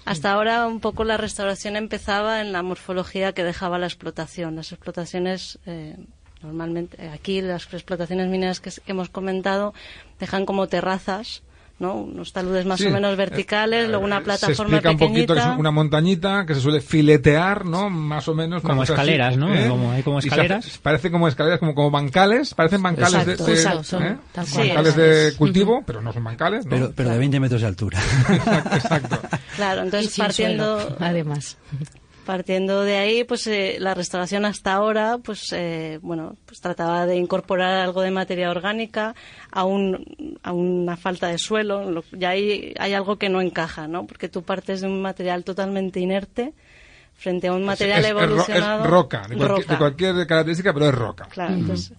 Hasta 0.05 0.33
ahora 0.33 0.67
un 0.67 0.79
poco 0.79 1.03
la 1.03 1.17
restauración 1.17 1.75
empezaba 1.75 2.41
en 2.41 2.51
la 2.51 2.63
morfología 2.63 3.33
que 3.33 3.43
dejaba 3.43 3.77
la 3.79 3.87
explotación. 3.87 4.55
Las 4.55 4.71
explotaciones, 4.71 5.59
eh, 5.65 5.95
normalmente, 6.41 7.09
aquí 7.09 7.41
las 7.41 7.71
explotaciones 7.73 8.27
mineras 8.27 8.59
que 8.59 8.71
hemos 8.87 9.09
comentado 9.09 9.73
dejan 10.19 10.45
como 10.45 10.67
terrazas 10.67 11.43
¿no? 11.79 11.95
Unos 11.95 12.33
taludes 12.33 12.65
más 12.65 12.81
o 12.81 12.89
menos 12.89 13.15
verticales, 13.15 13.87
luego 13.87 14.03
una 14.03 14.21
plataforma 14.21 14.55
se 14.55 14.61
explica 14.61 14.91
un 14.91 14.97
poquito 14.97 15.33
que 15.33 15.39
es 15.39 15.45
una 15.57 15.71
montañita 15.71 16.45
que 16.45 16.55
se 16.55 16.61
suele 16.61 16.81
filetear, 16.81 17.65
¿no? 17.65 17.89
Más 17.89 18.27
o 18.27 18.33
menos. 18.33 18.63
Como 18.63 18.83
escaleras, 18.83 19.37
¿no? 19.37 19.53
¿eh? 19.53 19.67
Como, 19.69 19.91
hay 19.91 20.03
como 20.03 20.19
escaleras. 20.19 20.79
parece 20.81 21.11
como 21.11 21.27
escaleras, 21.27 21.59
como, 21.59 21.75
como 21.75 21.91
bancales, 21.91 22.53
parecen 22.53 22.81
bancales 22.81 23.25
de, 23.25 23.33
¿eh? 23.33 24.17
bancales 24.33 24.95
de 24.95 25.33
cultivo, 25.37 25.83
pero 25.85 26.01
no 26.01 26.11
son 26.13 26.23
bancales, 26.23 26.65
¿no? 26.65 26.71
Pero, 26.71 26.91
pero 26.95 27.09
de 27.11 27.17
20 27.17 27.39
metros 27.39 27.61
de 27.61 27.67
altura. 27.67 27.99
exacto, 28.73 29.19
Claro, 29.55 29.83
entonces 29.83 30.15
partiendo... 30.17 30.95
además 30.99 31.57
partiendo 32.27 32.83
de 32.83 32.97
ahí, 32.97 33.23
pues 33.23 33.47
eh, 33.47 33.77
la 33.79 33.93
restauración 33.93 34.43
hasta 34.43 34.73
ahora, 34.73 35.17
pues 35.17 35.53
eh, 35.53 35.97
bueno, 36.01 36.35
pues 36.45 36.59
trataba 36.59 37.05
de 37.05 37.15
incorporar 37.15 37.79
algo 37.79 38.01
de 38.01 38.11
materia 38.11 38.51
orgánica 38.51 39.15
a, 39.49 39.63
un, 39.63 40.37
a 40.43 40.51
una 40.51 40.97
falta 40.97 41.27
de 41.29 41.37
suelo. 41.37 42.03
Ya 42.11 42.31
hay, 42.31 42.73
hay 42.77 42.93
algo 42.93 43.15
que 43.15 43.29
no 43.29 43.39
encaja, 43.39 43.87
¿no? 43.87 44.05
Porque 44.05 44.27
tú 44.27 44.43
partes 44.43 44.81
de 44.81 44.87
un 44.87 45.01
material 45.01 45.45
totalmente 45.45 46.01
inerte 46.01 46.53
frente 47.15 47.47
a 47.47 47.53
un 47.53 47.63
material 47.63 48.03
evolucionado. 48.03 48.83
Es, 48.83 48.89
roca, 48.89 49.25
de 49.29 49.37
cualquier, 49.77 50.27
característica, 50.27 50.73
pero 50.73 50.89
es 50.89 50.95
roca. 50.95 51.27
Claro, 51.31 51.53
entonces 51.53 51.93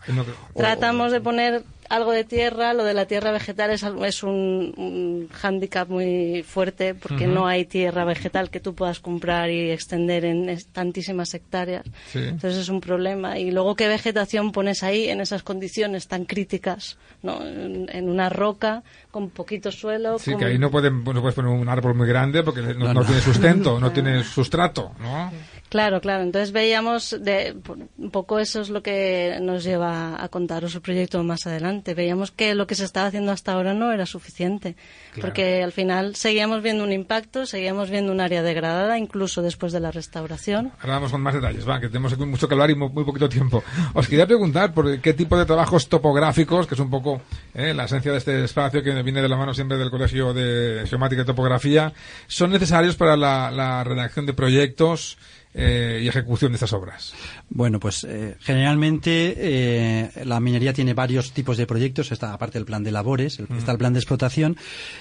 tratamos 0.55 1.11
de 1.11 1.23
poner 1.23 1.65
algo 1.89 2.13
de 2.13 2.25
tierra, 2.25 2.75
lo 2.75 2.85
de 2.85 2.95
la 2.95 3.07
tierra 3.07 3.33
vegetal 3.33 3.71
es, 3.71 3.83
es 3.83 4.23
un, 4.23 4.75
un 4.77 5.29
hándicap 5.33 5.89
muy 5.89 6.43
fuerte 6.43 6.95
porque 6.95 7.27
no 7.27 7.47
hay 7.47 7.65
tierra 7.65 8.05
vegetal 8.05 8.51
que 8.51 8.61
tú 8.61 8.75
puedas 8.75 9.01
comprar 9.01 9.51
y 9.51 9.71
extender 9.71 10.25
en 10.25 10.59
tantísimas 10.73 11.33
hectáreas. 11.35 11.85
Entonces 12.15 12.57
es 12.57 12.69
un 12.69 12.81
problema. 12.81 13.39
Y 13.39 13.51
luego, 13.51 13.75
¿qué 13.75 13.89
vegetación 13.89 14.53
pones 14.53 14.83
ahí 14.83 15.09
en 15.09 15.21
esas 15.21 15.43
condiciones 15.43 16.09
tan 16.09 16.25
críticas? 16.25 16.99
¿no? 17.23 17.41
En, 17.45 18.09
una 18.09 18.29
roca, 18.29 18.83
con 19.11 19.31
poquito 19.31 19.73
suelo. 19.73 20.19
Sí, 20.19 20.37
que 20.37 20.45
ahí 20.45 20.59
no, 20.59 20.71
pueden, 20.71 21.03
no 21.05 21.21
puedes 21.21 21.35
poner 21.35 21.51
un 21.51 21.69
árbol 21.69 21.95
muy 21.95 22.07
grande 22.07 22.43
porque 22.43 22.63
no, 22.63 23.05
tiene 23.05 23.21
sustento, 23.21 23.81
no 23.81 23.91
tiene 23.93 24.23
sustrato, 24.25 24.93
¿no? 25.01 25.31
Claro, 25.69 26.01
claro. 26.01 26.23
Entonces 26.23 26.53
veíamos 26.53 27.17
de, 27.21 27.57
un 27.99 28.11
poco 28.11 28.39
eso 28.39 28.61
es 28.61 28.71
lo 28.71 28.83
que 28.83 29.39
nos 29.43 29.65
lleva 29.65 30.23
a 30.23 30.29
contaros 30.29 30.75
el 30.75 30.81
proyecto 30.81 31.23
más 31.25 31.47
adelante. 31.47 31.78
Veíamos 31.95 32.31
que 32.31 32.55
lo 32.55 32.67
que 32.67 32.75
se 32.75 32.85
estaba 32.85 33.07
haciendo 33.07 33.33
hasta 33.33 33.53
ahora 33.53 33.75
no 33.75 33.93
era 33.93 34.07
suficiente, 34.07 34.77
porque 35.21 35.63
al 35.63 35.73
final 35.73 36.17
seguíamos 36.17 36.63
viendo 36.63 36.85
un 36.85 36.93
impacto, 36.93 37.47
seguíamos 37.47 37.91
viendo 37.91 38.13
un 38.13 38.21
área 38.21 38.43
degradada, 38.43 38.99
incluso 38.99 39.43
después 39.43 39.73
de 39.73 39.81
la 39.81 39.91
restauración. 39.91 40.73
Ahora 40.81 40.95
vamos 40.95 41.13
con 41.13 41.21
más 41.21 41.35
detalles, 41.35 41.69
va, 41.69 41.81
que 41.81 41.89
tenemos 41.89 42.17
mucho 42.19 42.49
que 42.49 42.55
hablar 42.55 42.71
y 42.71 42.75
muy, 42.75 43.05
poquito 43.05 43.29
tiempo. 43.29 43.63
Os 43.95 44.09
quería 44.09 44.27
preguntar 44.27 44.73
por 44.73 45.01
qué 45.01 45.15
tipo 45.15 45.39
de 45.39 45.47
trabajos 45.47 45.89
topográficos, 45.89 46.67
que 46.67 46.75
es 46.75 46.81
un 46.81 46.91
poco 46.91 47.23
eh, 47.55 47.75
la 47.75 47.85
esencia 47.85 48.13
de 48.13 48.19
este 48.19 48.45
espacio 48.45 48.83
que 48.83 49.03
viene 49.03 49.23
de 49.23 49.29
la 49.29 49.37
mano 49.37 49.55
siempre 49.55 49.79
del 49.79 49.91
Colegio 49.91 50.33
de 50.33 50.87
Geomática 50.87 51.23
y 51.23 51.25
Topografía, 51.25 51.93
son 52.27 52.51
necesarios 52.51 52.97
para 52.97 53.17
la 53.17 53.85
redacción 53.85 54.27
de 54.27 54.33
proyectos 54.35 55.19
eh, 55.61 56.01
y 56.03 56.09
ejecución 56.09 56.53
de 56.53 56.57
estas 56.57 56.73
obras? 56.73 57.13
Bueno, 57.51 57.81
pues 57.81 58.05
eh, 58.05 58.37
generalmente 58.41 59.35
eh, 59.37 60.11
la 60.25 60.39
minería 60.41 60.73
tiene 60.73 60.95
varios 60.95 61.33
tipos 61.33 61.57
de 61.57 61.67
proyectos, 61.67 62.13
está 62.13 62.33
aparte 62.33 62.59
del 62.59 62.65
plan 62.67 62.85
de 62.85 62.93
labores, 62.93 63.41
Mm. 63.41 63.57
está 63.59 63.73
el 63.73 63.79
plan 63.79 63.93
de 63.93 63.99
explotación 63.99 64.57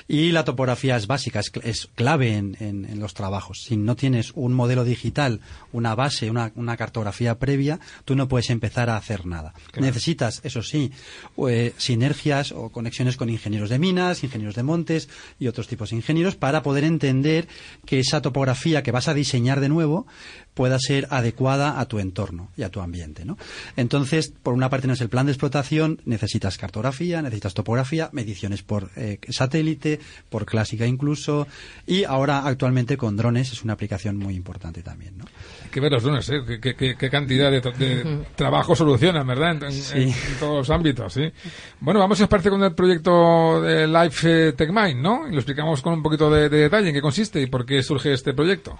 y 0.08 0.32
la 0.32 0.44
topografía 0.44 0.96
es 0.96 1.06
básica, 1.08 1.40
es, 1.40 1.52
es 1.64 1.90
clave 1.96 2.36
en, 2.36 2.58
en- 2.60 2.86
en 2.86 3.00
los 3.00 3.14
trabajos. 3.14 3.64
Si 3.66 3.78
no 3.78 3.96
tienes 3.96 4.32
un 4.34 4.54
modelo 4.54 4.84
digital, 4.84 5.42
una 5.72 5.94
base, 5.96 6.30
una, 6.32 6.52
una 6.56 6.76
cartografía 6.78 7.38
previa, 7.38 7.80
tú 8.06 8.16
no 8.16 8.28
puedes 8.28 8.50
empezar 8.50 8.90
a 8.90 8.98
hacer 8.98 9.26
nada. 9.26 9.54
Necesitas, 9.80 10.42
eso 10.44 10.64
sí, 10.64 10.92
sinergias 11.78 12.52
o 12.52 12.70
conexiones 12.70 13.18
con 13.18 13.30
ingenieros 13.30 13.70
de 13.70 13.80
minas, 13.80 14.24
ingenieros 14.24 14.56
de 14.56 14.64
montes 14.64 15.10
y 15.40 15.48
otros 15.48 15.68
tipos 15.68 15.90
de 15.90 15.98
ingenieros 15.98 16.36
para 16.36 16.64
poder 16.64 16.84
entender 16.84 17.48
que 17.86 18.00
esa 18.00 18.22
topografía 18.22 18.84
que 18.84 18.92
vas 18.92 19.08
a 19.08 19.14
diseñar 19.14 19.60
de 19.60 19.70
nuevo 19.70 20.08
pueda 20.58 20.80
ser 20.80 21.08
adecuada 21.12 21.80
a 21.80 21.86
tu 21.86 22.00
entorno 22.00 22.50
y 22.58 22.64
a 22.64 22.70
tu 22.70 22.82
ambiente. 22.82 23.24
¿no? 23.26 23.38
Entonces, 23.78 24.34
por 24.44 24.56
una 24.56 24.70
parte, 24.70 24.88
no 24.88 24.94
es 24.94 25.02
el 25.02 25.08
plan 25.10 25.28
de 25.28 25.32
explotación, 25.32 26.02
necesitas 26.06 26.58
cartografía, 26.58 27.22
necesitas 27.22 27.54
topografía, 27.54 28.10
mediciones 28.12 28.64
por 28.64 28.90
eh, 28.96 29.20
satélite, 29.30 30.00
por 30.30 30.46
clásica 30.48 30.88
incluso, 30.88 31.48
y 31.86 32.04
ahora 32.04 32.40
actualmente 32.48 32.98
con 32.98 33.16
drones 33.16 33.52
es 33.54 33.64
una 33.64 33.74
aplicación 33.74 34.18
muy 34.18 34.34
importante 34.36 34.82
también. 34.82 35.16
¿no? 35.20 35.26
Hay 35.64 35.70
que 35.70 35.80
ver 35.80 35.92
los 35.92 36.04
lunes, 36.04 36.28
¿eh? 36.30 36.42
¿Qué, 36.60 36.76
qué- 36.76 36.96
qué- 36.98 37.10
cantidad 37.10 37.52
de, 37.52 37.62
trabajo 38.36 38.76
solucionan, 38.76 39.28
¿verdad? 39.28 39.52
En, 39.58 39.64
en- 39.66 39.72
Sí. 39.72 39.94
en- 39.98 40.10
en 40.10 40.40
todos 40.40 40.58
los 40.58 40.70
ámbitos, 40.72 41.14
¿sí? 41.14 41.32
Bueno, 41.80 42.00
vamos 42.00 42.20
a 42.20 42.28
parte 42.28 42.50
con 42.50 42.64
el 42.64 42.74
proyecto 42.74 43.62
de 43.62 43.88
Life 43.88 44.48
eh, 44.50 44.54
Tech 44.54 44.70
Mind, 44.72 45.00
¿no? 45.02 45.28
Y 45.28 45.32
lo 45.32 45.38
explicamos 45.38 45.82
con 45.84 45.94
un 45.94 46.02
poquito 46.04 46.32
de, 46.32 46.50
de 46.50 46.58
detalle 46.58 46.90
en 46.90 46.96
qué 46.96 47.02
consiste 47.02 47.40
y 47.42 47.46
por 47.46 47.66
qué 47.66 47.84
surge 47.84 48.12
este 48.14 48.34
proyecto. 48.34 48.80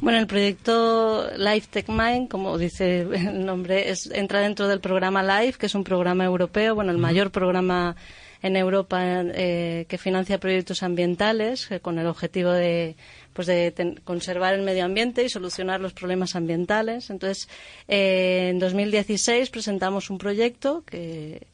Bueno, 0.00 0.18
el 0.18 0.26
proyecto 0.26 1.30
Life 1.38 1.68
Tech 1.70 1.88
Mind, 1.88 2.28
como 2.28 2.58
dice 2.58 3.00
el 3.00 3.44
nombre, 3.46 3.88
es, 3.90 4.06
entra 4.12 4.40
dentro 4.40 4.68
del 4.68 4.80
programa 4.80 5.22
Life, 5.22 5.58
que 5.58 5.66
es 5.66 5.74
un 5.74 5.84
programa 5.84 6.24
europeo, 6.24 6.74
bueno, 6.74 6.92
el 6.92 6.98
mayor 6.98 7.30
programa 7.30 7.96
en 8.42 8.56
Europa 8.56 8.98
eh, 9.02 9.86
que 9.88 9.96
financia 9.98 10.38
proyectos 10.38 10.82
ambientales 10.82 11.70
eh, 11.70 11.80
con 11.80 11.98
el 11.98 12.06
objetivo 12.06 12.50
de 12.52 12.94
pues 13.32 13.46
de 13.48 13.70
ten- 13.72 14.00
conservar 14.04 14.54
el 14.54 14.62
medio 14.62 14.84
ambiente 14.84 15.24
y 15.24 15.28
solucionar 15.30 15.80
los 15.80 15.92
problemas 15.94 16.36
ambientales. 16.36 17.10
Entonces, 17.10 17.48
eh, 17.88 18.48
en 18.50 18.58
2016 18.58 19.50
presentamos 19.50 20.10
un 20.10 20.18
proyecto 20.18 20.84
que 20.86 21.46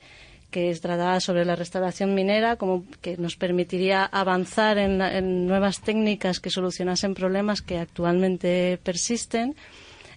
que 0.52 0.70
es 0.70 0.80
trataba 0.80 1.18
sobre 1.18 1.44
la 1.44 1.56
restauración 1.56 2.14
minera, 2.14 2.54
como 2.54 2.84
que 3.00 3.16
nos 3.16 3.34
permitiría 3.34 4.04
avanzar 4.04 4.78
en, 4.78 5.00
en 5.02 5.48
nuevas 5.48 5.80
técnicas 5.80 6.38
que 6.38 6.50
solucionasen 6.50 7.14
problemas 7.14 7.60
que 7.62 7.78
actualmente 7.78 8.78
persisten. 8.84 9.56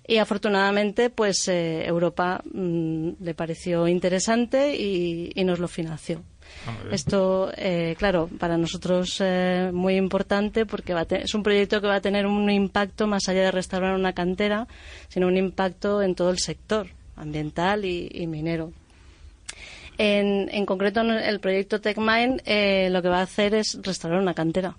Y 0.07 0.17
afortunadamente, 0.17 1.09
pues 1.09 1.47
eh, 1.47 1.83
Europa 1.87 2.43
mm, 2.53 3.09
le 3.21 3.33
pareció 3.33 3.87
interesante 3.87 4.75
y, 4.75 5.31
y 5.33 5.43
nos 5.43 5.57
lo 5.57 5.67
financió. 5.67 6.21
Esto, 6.91 7.51
eh, 7.57 7.95
claro, 7.97 8.29
para 8.39 8.55
nosotros 8.55 9.17
eh, 9.19 9.71
muy 9.73 9.95
importante 9.95 10.67
porque 10.67 10.93
va 10.93 11.01
a 11.01 11.05
te- 11.05 11.23
es 11.23 11.33
un 11.33 11.41
proyecto 11.41 11.81
que 11.81 11.87
va 11.87 11.95
a 11.95 12.01
tener 12.01 12.27
un 12.27 12.47
impacto 12.51 13.07
más 13.07 13.27
allá 13.27 13.41
de 13.41 13.51
restaurar 13.51 13.95
una 13.95 14.13
cantera, 14.13 14.67
sino 15.07 15.25
un 15.27 15.37
impacto 15.37 16.03
en 16.03 16.13
todo 16.13 16.29
el 16.29 16.37
sector 16.37 16.87
ambiental 17.15 17.83
y, 17.83 18.07
y 18.13 18.27
minero. 18.27 18.73
En, 19.97 20.49
en 20.51 20.65
concreto, 20.65 21.01
en 21.01 21.11
el 21.11 21.39
proyecto 21.39 21.79
TechMine 21.79 22.37
eh, 22.45 22.89
lo 22.91 23.01
que 23.01 23.09
va 23.09 23.19
a 23.19 23.23
hacer 23.23 23.53
es 23.53 23.79
restaurar 23.81 24.19
una 24.19 24.33
cantera. 24.33 24.75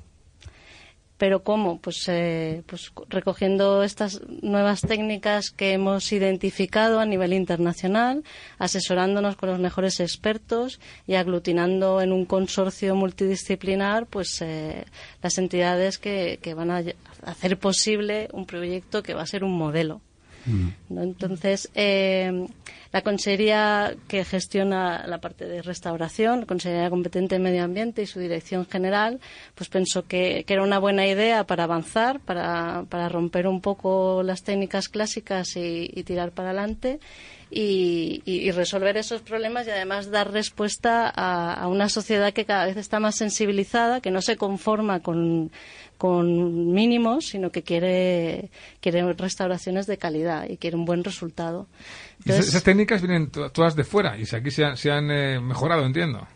¿Pero 1.19 1.43
cómo? 1.43 1.81
Pues, 1.81 2.07
eh, 2.09 2.63
pues 2.67 2.93
recogiendo 3.09 3.83
estas 3.83 4.21
nuevas 4.43 4.83
técnicas 4.83 5.51
que 5.51 5.73
hemos 5.73 6.13
identificado 6.13 7.01
a 7.01 7.07
nivel 7.07 7.33
internacional, 7.33 8.23
asesorándonos 8.59 9.37
con 9.37 9.49
los 9.49 9.59
mejores 9.59 10.01
expertos 10.01 10.79
y 11.07 11.15
aglutinando 11.15 12.03
en 12.03 12.13
un 12.13 12.27
consorcio 12.27 12.95
multidisciplinar 12.95 14.07
pues 14.07 14.43
eh, 14.43 14.85
las 15.23 15.39
entidades 15.39 15.97
que, 15.97 16.39
que 16.43 16.53
van 16.53 16.71
a 16.71 16.83
hacer 17.23 17.59
posible 17.59 18.29
un 18.33 18.45
proyecto 18.45 19.03
que 19.03 19.15
va 19.15 19.23
a 19.23 19.27
ser 19.27 19.43
un 19.43 19.57
modelo. 19.57 20.03
¿no? 20.91 21.03
Entonces, 21.03 21.71
eh, 21.75 22.47
la 22.97 23.03
Consejería 23.03 23.95
que 24.09 24.25
gestiona 24.25 25.07
la 25.07 25.19
parte 25.19 25.45
de 25.45 25.61
restauración, 25.61 26.41
la 26.41 26.47
Consejería 26.47 26.89
competente 26.89 27.35
en 27.35 27.43
Medio 27.43 27.63
Ambiente 27.63 28.01
y 28.01 28.07
su 28.07 28.19
dirección 28.19 28.65
general, 28.65 29.21
pues 29.55 29.69
pensó 29.69 30.07
que, 30.07 30.45
que 30.47 30.55
era 30.55 30.63
una 30.63 30.79
buena 30.79 31.07
idea 31.07 31.45
para 31.45 31.65
avanzar, 31.65 32.21
para, 32.21 32.87
para 32.89 33.11
romper 33.11 33.49
un 33.49 33.61
poco 33.61 34.23
las 34.23 34.45
técnicas 34.45 34.89
clásicas 34.89 35.57
y, 35.57 35.91
y 35.93 36.05
tirar 36.05 36.33
para 36.33 36.49
adelante. 36.49 36.99
Y, 37.49 38.51
resolver 38.51 38.97
esos 38.97 39.23
problemas 39.23 39.69
y 39.69 39.71
además 39.71 40.11
dar 40.11 40.33
respuesta 40.33 41.13
a, 41.15 41.55
a 41.55 41.69
una 41.69 41.89
sociedad 41.89 42.33
que 42.33 42.45
cada 42.45 42.67
vez 42.67 42.77
está 42.77 42.99
más 42.99 43.15
sensibilizada, 43.15 44.01
que 44.01 44.11
no 44.11 44.21
se 44.21 44.37
conforma 44.37 45.01
con, 45.01 45.53
con 45.99 46.73
mínimos, 46.73 47.27
sino 47.27 47.51
que 47.51 47.63
quiere, 47.63 48.51
quiere 48.81 49.13
restauraciones 49.15 49.87
de 49.87 49.97
calidad 49.97 50.49
y 50.49 50.57
quiere 50.57 50.77
un 50.77 50.85
buen 50.85 51.05
resultado. 51.05 51.67
Esas, 52.25 52.49
esas 52.49 52.63
técnicas 52.87 53.03
vienen 53.03 53.31
to- 53.31 53.51
todas 53.51 53.75
de 53.77 53.85
fuera 53.85 54.17
y 54.17 54.27
si 54.27 54.37
aquí 54.37 54.51
se 54.51 54.65
han, 54.65 54.77
se 54.77 54.91
han 54.91 55.11
eh, 55.11 55.41
mejorado, 55.41 55.85
entiendo. 55.85 56.27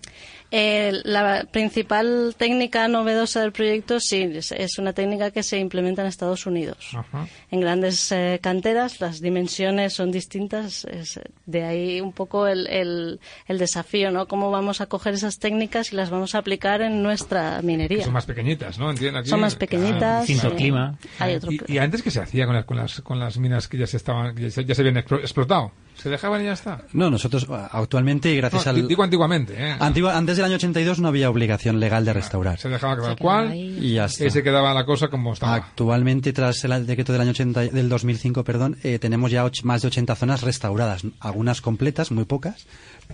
eh, 0.53 0.91
la 1.05 1.47
principal 1.53 2.35
técnica 2.37 2.89
novedosa 2.89 3.41
del 3.41 3.53
proyecto 3.53 4.01
sí 4.01 4.29
es, 4.51 4.79
una 4.79 4.93
técnica 4.93 5.31
que 5.31 5.45
se 5.45 5.59
implementa 5.59 6.03
en 6.03 6.09
Estados 6.09 6.45
Unidos. 6.45 6.89
Ajá. 6.93 7.29
En 7.53 7.61
grandes 7.61 8.11
eh, 8.11 8.41
canteras 8.43 9.01
las 9.01 9.21
dimensiones 9.21 9.93
son 9.93 10.11
distintas, 10.11 10.85
es 10.87 11.21
de 11.47 11.63
ahí 11.65 12.01
un 12.01 12.13
poco 12.13 12.49
el, 12.49 12.67
el, 12.67 13.21
el 13.47 13.59
desafío, 13.59 14.11
¿no? 14.11 14.27
Cómo 14.27 14.51
vamos 14.51 14.81
a 14.81 14.87
coger 14.87 15.15
esas 15.15 15.39
técnicas 15.39 15.93
y 15.93 15.97
las 15.97 16.11
vamos 16.11 16.35
a 16.35 16.39
aplicar 16.39 16.83
en 16.83 17.01
nuestra 17.01 17.59
Que 17.61 17.67
minería. 17.67 18.03
son 18.05 18.13
más 18.13 18.27
pequeñitas, 18.27 18.77
¿no? 18.77 18.91
Entiendo 18.91 19.21
aquí. 19.21 19.29
Son 19.29 19.41
más 19.41 19.55
pequeñitas. 19.55 20.29
Eh, 20.29 20.37
clima. 20.57 20.99
Hay 21.21 21.37
otro 21.37 21.53
Y, 21.53 21.61
y 21.69 21.79
antes 21.79 22.03
qué 22.03 22.11
se 22.11 22.21
hacía 22.21 22.47
con 22.47 22.57
las, 22.57 22.65
con 22.65 22.77
las, 22.77 23.01
con 23.03 23.21
las 23.21 23.39
minas 23.39 23.69
que 23.69 23.79
ya 23.79 23.87
se 23.87 23.99
estaban, 23.99 24.35
ya 24.37 24.51
se, 24.51 24.65
ya 24.65 24.75
se 24.75 24.83
habían 24.83 24.97
explo- 24.97 25.21
explotado? 25.21 25.71
¿Se 26.03 26.09
dejaban 26.09 26.41
y 26.41 26.45
ya 26.45 26.53
está? 26.55 26.83
No, 26.93 27.11
nosotros 27.11 27.47
ah, 27.51 27.69
actualmente, 27.73 28.35
gracias 28.35 28.65
No, 28.67 28.71
al... 28.73 28.89
Digo 28.89 29.03
antiguamente, 29.03 29.55
¿eh? 29.57 29.77
Antigua- 29.79 30.17
antes 30.17 30.37
del 30.37 30.47
año 30.47 30.55
82 30.57 30.99
no 31.01 31.09
había 31.09 31.29
obligación 31.29 31.79
legal 31.79 32.05
de 32.05 32.13
restaurar. 32.13 32.59
Se 32.59 32.69
dejaba 32.69 32.97
tal 33.03 33.17
cual. 33.17 33.55
Y 33.55 33.95
ya 33.95 34.07
está. 34.07 34.25
y 34.25 34.31
se 34.31 34.43
quedaba 34.43 34.73
la 34.73 34.87
cosa 34.87 35.09
como 35.09 35.33
estaba. 35.35 35.55
Actualmente, 35.57 36.33
tras 36.33 36.65
el 36.65 36.87
decreto 36.87 37.13
del 37.13 37.21
año 37.23 37.31
80, 37.33 37.61
del 37.63 37.89
2005, 37.89 38.45
perdón, 38.45 38.79
eh, 38.83 38.99
tenemos 38.99 39.31
ya 39.31 39.45
och- 39.45 39.63
más 39.65 39.83
de 39.83 39.89
80 39.89 40.15
zonas 40.17 40.43
restauradas, 40.43 41.03
algunas 41.21 41.61
completas, 41.61 42.11
muy 42.11 42.25
pocas, 42.25 42.67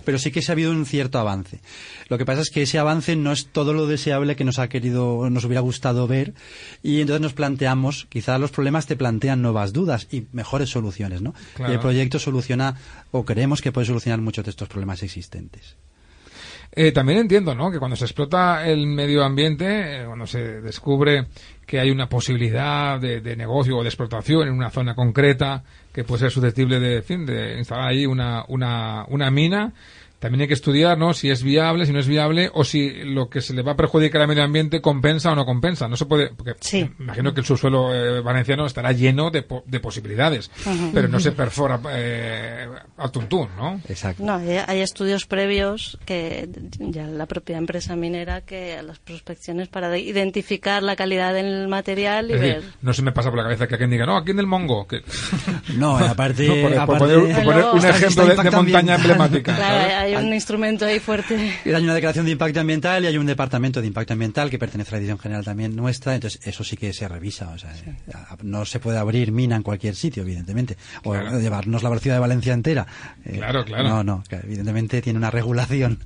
pero 0.05 0.19
sí 0.19 0.31
que 0.31 0.41
se 0.41 0.51
ha 0.51 0.53
habido 0.53 0.71
un 0.71 0.85
cierto 0.85 1.19
avance. 1.19 1.59
Lo 2.09 2.17
que 2.17 2.25
pasa 2.25 2.41
es 2.41 2.49
que 2.49 2.63
ese 2.63 2.79
avance 2.79 3.15
no 3.15 3.31
es 3.31 3.47
todo 3.47 3.73
lo 3.73 3.87
deseable 3.87 4.35
que 4.35 4.43
nos 4.43 4.59
ha 4.59 4.69
querido, 4.69 5.29
nos 5.29 5.45
hubiera 5.45 5.61
gustado 5.61 6.07
ver, 6.07 6.33
y 6.83 7.01
entonces 7.01 7.21
nos 7.21 7.33
planteamos, 7.33 8.07
quizá 8.09 8.37
los 8.37 8.51
problemas 8.51 8.87
te 8.87 8.95
plantean 8.95 9.41
nuevas 9.41 9.73
dudas 9.73 10.07
y 10.11 10.27
mejores 10.31 10.69
soluciones, 10.69 11.21
¿no? 11.21 11.33
Claro. 11.55 11.71
Y 11.71 11.75
el 11.75 11.81
proyecto 11.81 12.19
soluciona, 12.19 12.75
o 13.11 13.25
creemos 13.25 13.61
que 13.61 13.71
puede 13.71 13.87
solucionar 13.87 14.21
muchos 14.21 14.45
de 14.45 14.51
estos 14.51 14.67
problemas 14.67 15.03
existentes. 15.03 15.75
Eh, 16.71 16.91
también 16.91 17.19
entiendo, 17.19 17.55
¿no? 17.55 17.71
Que 17.71 17.79
cuando 17.79 17.95
se 17.95 18.05
explota 18.05 18.67
el 18.67 18.85
medio 18.85 19.23
ambiente, 19.23 20.01
eh, 20.01 20.05
cuando 20.05 20.27
se 20.27 20.61
descubre 20.61 21.27
que 21.67 21.81
hay 21.81 21.91
una 21.91 22.07
posibilidad 22.07 22.99
de, 22.99 23.19
de 23.19 23.35
negocio 23.35 23.77
o 23.77 23.83
de 23.83 23.89
explotación 23.89 24.47
en 24.47 24.53
una 24.53 24.69
zona 24.69 24.95
concreta 24.95 25.63
que 25.93 26.05
puede 26.05 26.21
ser 26.21 26.31
susceptible 26.31 26.79
de, 26.79 27.01
fin, 27.01 27.25
de 27.25 27.57
instalar 27.57 27.89
ahí 27.89 28.05
una, 28.05 28.45
una, 28.47 29.05
una 29.09 29.29
mina, 29.29 29.73
también 30.19 30.41
hay 30.41 30.47
que 30.47 30.53
estudiar, 30.55 30.97
¿no? 30.97 31.13
Si 31.13 31.29
es 31.29 31.43
viable, 31.43 31.85
si 31.85 31.93
no 31.93 31.99
es 31.99 32.07
viable, 32.07 32.49
o 32.53 32.63
si 32.63 32.89
lo 33.03 33.29
que 33.29 33.41
se 33.41 33.53
le 33.53 33.61
va 33.61 33.73
a 33.73 33.75
perjudicar 33.75 34.21
al 34.21 34.27
medio 34.27 34.43
ambiente 34.43 34.81
compensa 34.81 35.31
o 35.31 35.35
no 35.35 35.45
compensa. 35.45 35.87
No 35.87 35.95
se 35.95 36.05
puede, 36.05 36.29
porque 36.35 36.55
Sí. 36.59 36.89
imagino 36.99 37.33
que 37.33 37.41
el 37.41 37.45
subsuelo 37.45 37.93
eh, 37.93 38.21
valenciano 38.21 38.65
estará 38.65 38.91
lleno 38.91 39.29
de, 39.29 39.43
po- 39.43 39.63
de 39.67 39.79
posibilidades, 39.79 40.49
pero 40.93 41.07
no 41.07 41.19
se 41.19 41.31
perfora 41.33 41.79
eh, 41.91 42.67
al 42.97 43.11
tuntún, 43.11 43.49
¿no? 43.55 43.79
Exacto. 43.87 44.23
No, 44.23 44.35
hay, 44.35 44.57
hay 44.65 44.79
estudios 44.81 45.25
previos 45.25 45.97
que 46.05 46.49
ya 46.79 47.03
la 47.03 47.25
propia 47.27 47.57
empresa 47.57 47.95
minera 47.95 48.41
que 48.41 48.77
a 48.77 48.81
las 48.83 48.99
prospecciones 48.99 49.67
para 49.67 49.89
de- 49.89 49.99
identificar 49.99 50.81
la 50.81 50.95
calidad 50.95 51.33
del 51.33 51.67
material 51.67 52.31
y 52.31 52.33
Es 52.33 52.41
ver. 52.41 52.55
decir, 52.55 52.73
no 52.81 52.93
se 52.93 53.01
me 53.03 53.11
pasa 53.11 53.29
por 53.29 53.37
la 53.37 53.43
cabeza 53.43 53.67
que 53.67 53.75
alguien 53.75 53.91
diga, 53.91 54.05
no, 54.05 54.17
aquí 54.17 54.31
en 54.31 54.39
el 54.39 54.47
Mongo. 54.47 54.87
Que... 54.87 55.01
No, 55.77 55.97
aparte, 55.97 56.47
No, 56.77 56.85
por, 56.85 56.97
poner, 56.97 57.35
por 57.35 57.43
poner 57.45 57.65
un 57.65 57.85
ejemplo 57.85 58.25
de, 58.25 58.51
montaña 58.51 58.95
emblemática. 58.95 59.55
Claro, 59.55 60.06
hay, 60.07 60.15
hay 60.15 60.25
un 60.25 60.33
instrumento 60.33 60.85
ahí 60.85 60.99
fuerte. 60.99 61.35
Hay 61.65 61.83
una 61.83 61.93
declaración 61.93 62.25
de 62.25 62.31
impacto 62.31 62.59
ambiental 62.59 63.03
y 63.03 63.07
hay 63.07 63.17
un 63.17 63.25
departamento 63.25 63.81
de 63.81 63.87
impacto 63.87 64.13
ambiental 64.13 64.49
que 64.49 64.57
pertenece 64.57 64.89
a 64.89 64.93
la 64.93 64.99
Dirección 64.99 65.19
General 65.19 65.43
también 65.43 65.75
nuestra, 65.75 66.15
entonces 66.15 66.39
eso 66.45 66.63
sí 66.63 66.77
que 66.77 66.93
se 66.93 67.07
revisa. 67.07 67.49
O 67.49 67.57
sea, 67.57 67.73
no 68.43 68.65
se 68.65 68.79
puede 68.79 68.97
abrir 68.97 69.31
mina 69.31 69.55
en 69.55 69.63
cualquier 69.63 69.95
sitio, 69.95 70.23
evidentemente. 70.23 70.77
O 71.03 71.13
llevarnos 71.15 71.83
la 71.83 71.89
velocidad 71.89 72.15
de 72.15 72.19
Valencia 72.19 72.53
entera. 72.53 72.87
Eh, 73.25 73.33
claro, 73.37 73.65
claro. 73.65 73.89
No, 73.89 74.03
no, 74.03 74.23
evidentemente 74.31 75.01
tiene 75.01 75.17
una 75.17 75.31
regulación. 75.31 75.99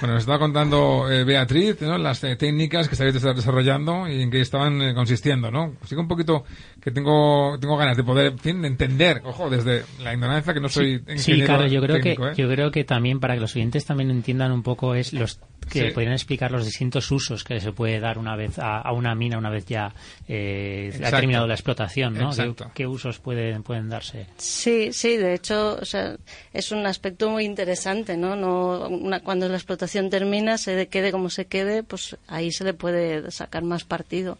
Bueno, 0.00 0.14
nos 0.14 0.22
estaba 0.22 0.38
contando 0.38 1.10
eh, 1.10 1.24
Beatriz 1.24 1.80
¿no? 1.80 1.98
las 1.98 2.22
eh, 2.24 2.36
técnicas 2.36 2.88
que 2.88 2.94
estáis 2.94 3.14
desarrollando 3.14 4.08
y 4.08 4.22
en 4.22 4.30
qué 4.30 4.40
estaban 4.40 4.94
consistiendo, 4.94 5.50
¿no? 5.50 5.74
Así 5.82 5.94
que 5.94 6.00
un 6.00 6.08
poquito 6.08 6.44
que 6.82 6.90
tengo 6.90 7.56
tengo 7.60 7.76
ganas 7.76 7.96
de 7.96 8.02
poder, 8.02 8.32
en 8.32 8.38
fin, 8.38 8.64
entender, 8.64 9.22
ojo, 9.24 9.48
desde 9.48 9.84
la 10.02 10.12
ignorancia 10.12 10.52
que 10.52 10.60
no 10.60 10.68
soy 10.68 11.02
sí, 11.16 11.18
Sí, 11.18 11.42
claro, 11.42 11.66
yo 11.66 11.80
creo 11.80 12.00
que 12.00 12.16
yo 12.36 12.48
creo 12.48 12.70
que 12.72 12.84
también 12.84 13.20
para 13.20 13.34
que 13.34 13.40
los 13.40 13.54
oyentes 13.54 13.84
también 13.84 14.10
entiendan 14.10 14.50
un 14.50 14.62
poco 14.62 14.94
es 14.94 15.12
los 15.12 15.38
que 15.70 15.92
podrían 15.92 16.14
explicar 16.14 16.50
los 16.50 16.64
distintos 16.64 17.08
usos 17.12 17.44
que 17.44 17.60
se 17.60 17.72
puede 17.72 18.00
dar 18.00 18.18
una 18.18 18.34
vez 18.34 18.58
a, 18.58 18.90
una 18.92 19.14
mina 19.14 19.38
una 19.38 19.48
vez 19.48 19.64
ya 19.66 19.94
eh, 20.26 20.92
ha 21.04 21.10
terminado 21.10 21.46
la 21.46 21.54
explotación, 21.54 22.14
¿no? 22.14 22.30
¿Qué, 22.74 22.86
usos 22.86 23.20
pueden 23.20 23.62
pueden 23.62 23.88
darse? 23.88 24.26
Sí, 24.36 24.92
sí, 24.92 25.16
de 25.16 25.34
hecho, 25.34 25.78
o 25.80 25.84
sea, 25.84 26.16
es 26.52 26.72
un 26.72 26.84
aspecto 26.86 27.30
muy 27.30 27.44
interesante, 27.44 28.16
¿no? 28.16 28.34
no 28.34 28.90
cuando 29.22 29.48
la 29.48 29.56
explotación 29.56 30.10
termina, 30.10 30.58
se 30.58 30.88
quede 30.88 31.12
como 31.12 31.30
se 31.30 31.46
quede, 31.46 31.84
pues 31.84 32.16
ahí 32.26 32.50
se 32.50 32.64
le 32.64 32.74
puede 32.74 33.30
sacar 33.30 33.62
más 33.62 33.84
partido. 33.84 34.38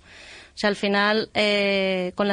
O 0.55 0.59
sea, 0.59 0.69
al 0.69 0.77
final, 0.77 1.31
eh, 1.33 2.13
con 2.15 2.29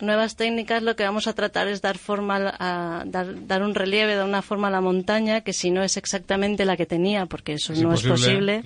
las 0.00 0.06
nuevas 0.06 0.36
técnicas 0.36 0.82
lo 0.82 0.96
que 0.96 1.04
vamos 1.04 1.26
a 1.26 1.34
tratar 1.34 1.68
es 1.68 1.82
dar 1.82 1.98
forma 1.98 2.54
a, 2.58 3.04
dar, 3.06 3.62
un 3.62 3.74
relieve, 3.74 4.14
dar 4.14 4.24
una 4.24 4.40
forma 4.40 4.68
a 4.68 4.70
la 4.70 4.80
montaña 4.80 5.42
que 5.42 5.52
si 5.52 5.70
no 5.70 5.82
es 5.82 5.96
exactamente 5.96 6.64
la 6.64 6.76
que 6.76 6.86
tenía, 6.86 7.26
porque 7.26 7.54
eso 7.54 7.74
no 7.74 7.92
es 7.92 8.02
posible, 8.02 8.62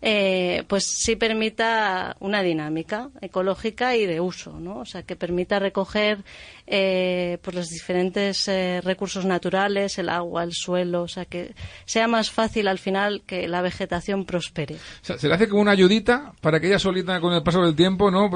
eh, 0.00 0.62
pues 0.68 0.84
sí 0.86 1.16
permita 1.16 2.16
una 2.20 2.42
dinámica 2.42 3.10
ecológica 3.20 3.96
y 3.96 4.06
de 4.06 4.20
uso, 4.20 4.60
¿no? 4.60 4.78
O 4.78 4.84
sea, 4.84 5.02
que 5.02 5.16
permita 5.16 5.58
recoger 5.58 6.22
eh, 6.68 7.38
pues 7.42 7.56
los 7.56 7.68
diferentes 7.68 8.46
eh, 8.46 8.80
recursos 8.84 9.24
naturales, 9.24 9.98
el 9.98 10.08
agua, 10.08 10.44
el 10.44 10.52
suelo, 10.52 11.02
o 11.02 11.08
sea, 11.08 11.24
que 11.24 11.52
sea 11.84 12.06
más 12.06 12.30
fácil 12.30 12.68
al 12.68 12.78
final 12.78 13.22
que 13.26 13.48
la 13.48 13.60
vegetación 13.60 14.24
prospere. 14.24 14.76
se 15.02 15.26
le 15.26 15.34
hace 15.34 15.48
como 15.48 15.62
una 15.62 15.72
ayudita 15.72 16.32
para 16.40 16.60
que 16.60 16.68
ella 16.68 16.78
solita 16.78 17.20
con 17.20 17.34
el 17.34 17.42
paso 17.42 17.62
del 17.62 17.74
tiempo, 17.74 18.08
¿no? 18.10 18.30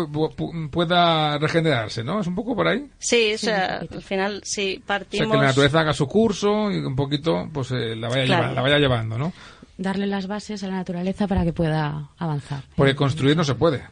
pueda 0.68 1.38
regenerarse, 1.38 2.02
¿no? 2.02 2.20
Es 2.20 2.26
un 2.26 2.34
poco 2.34 2.56
por 2.56 2.66
ahí. 2.66 2.88
Sí, 2.98 3.34
o 3.34 3.38
sea, 3.38 3.84
al 3.88 4.02
final 4.02 4.40
sí 4.44 4.82
partimos. 4.84 5.28
O 5.28 5.30
sea, 5.30 5.38
que 5.38 5.42
la 5.42 5.48
naturaleza 5.48 5.80
haga 5.80 5.92
su 5.92 6.08
curso 6.08 6.72
y 6.72 6.78
un 6.78 6.96
poquito, 6.96 7.48
pues 7.52 7.70
la 7.70 8.08
vaya, 8.08 8.50
la 8.50 8.62
vaya 8.62 8.78
llevando, 8.78 9.16
¿no? 9.16 9.32
Darle 9.78 10.06
las 10.06 10.26
bases 10.26 10.62
a 10.62 10.68
la 10.68 10.74
naturaleza 10.74 11.26
para 11.26 11.44
que 11.44 11.52
pueda 11.52 12.10
avanzar. 12.18 12.64
Porque 12.76 12.94
construir 12.94 13.36
no 13.36 13.44
se 13.44 13.54
puede. 13.54 13.82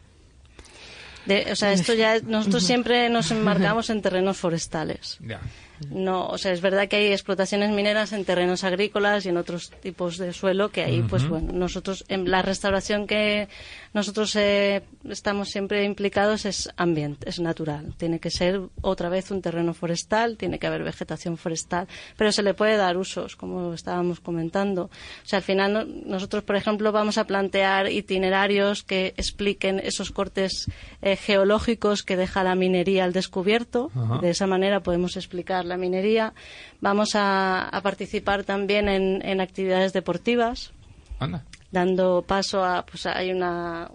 o 1.50 1.56
sea, 1.56 1.72
esto 1.72 1.94
ya 1.94 2.20
nosotros 2.20 2.64
siempre 2.64 3.08
nos 3.08 3.30
enmarcamos 3.32 3.90
en 3.90 4.02
terrenos 4.02 4.36
forestales. 4.36 5.18
Ya. 5.20 5.40
No, 5.88 6.26
o 6.26 6.38
sea, 6.38 6.52
es 6.52 6.60
verdad 6.60 6.88
que 6.88 6.96
hay 6.96 7.12
explotaciones 7.12 7.70
mineras 7.70 8.12
en 8.12 8.24
terrenos 8.24 8.64
agrícolas 8.64 9.24
y 9.24 9.30
en 9.30 9.36
otros 9.36 9.70
tipos 9.70 10.18
de 10.18 10.32
suelo 10.32 10.70
que 10.70 10.82
ahí, 10.82 11.02
pues 11.02 11.26
bueno, 11.28 11.52
nosotros 11.52 12.04
en 12.08 12.30
la 12.30 12.42
restauración 12.42 13.06
que 13.06 13.48
nosotros 13.92 14.36
eh, 14.36 14.82
estamos 15.08 15.48
siempre 15.48 15.84
implicados 15.84 16.44
es 16.44 16.70
ambiente, 16.76 17.28
es 17.28 17.40
natural. 17.40 17.94
Tiene 17.96 18.20
que 18.20 18.30
ser 18.30 18.60
otra 18.82 19.08
vez 19.08 19.30
un 19.30 19.42
terreno 19.42 19.74
forestal, 19.74 20.36
tiene 20.36 20.58
que 20.58 20.66
haber 20.66 20.84
vegetación 20.84 21.36
forestal, 21.36 21.88
pero 22.16 22.30
se 22.30 22.42
le 22.42 22.54
puede 22.54 22.76
dar 22.76 22.96
usos, 22.96 23.36
como 23.36 23.72
estábamos 23.72 24.20
comentando. 24.20 24.84
O 24.84 25.26
sea, 25.26 25.38
al 25.38 25.42
final 25.42 26.02
nosotros, 26.06 26.44
por 26.44 26.56
ejemplo, 26.56 26.92
vamos 26.92 27.18
a 27.18 27.26
plantear 27.26 27.90
itinerarios 27.90 28.82
que 28.82 29.14
expliquen 29.16 29.80
esos 29.80 30.10
cortes 30.10 30.66
eh, 31.02 31.16
geológicos 31.16 32.02
que 32.02 32.16
deja 32.16 32.44
la 32.44 32.54
minería 32.54 33.04
al 33.04 33.12
descubierto. 33.12 33.90
De 34.20 34.30
esa 34.30 34.46
manera 34.46 34.80
podemos 34.80 35.16
explicar 35.16 35.64
la 35.70 35.78
minería. 35.78 36.34
Vamos 36.80 37.12
a, 37.14 37.70
participar 37.82 38.44
también 38.44 38.88
en, 38.88 39.40
actividades 39.40 39.92
deportivas. 39.92 40.72
dando 41.72 42.24
paso 42.26 42.64
a 42.64 42.84
pues 42.84 43.06
hay 43.06 43.30
una, 43.30 43.88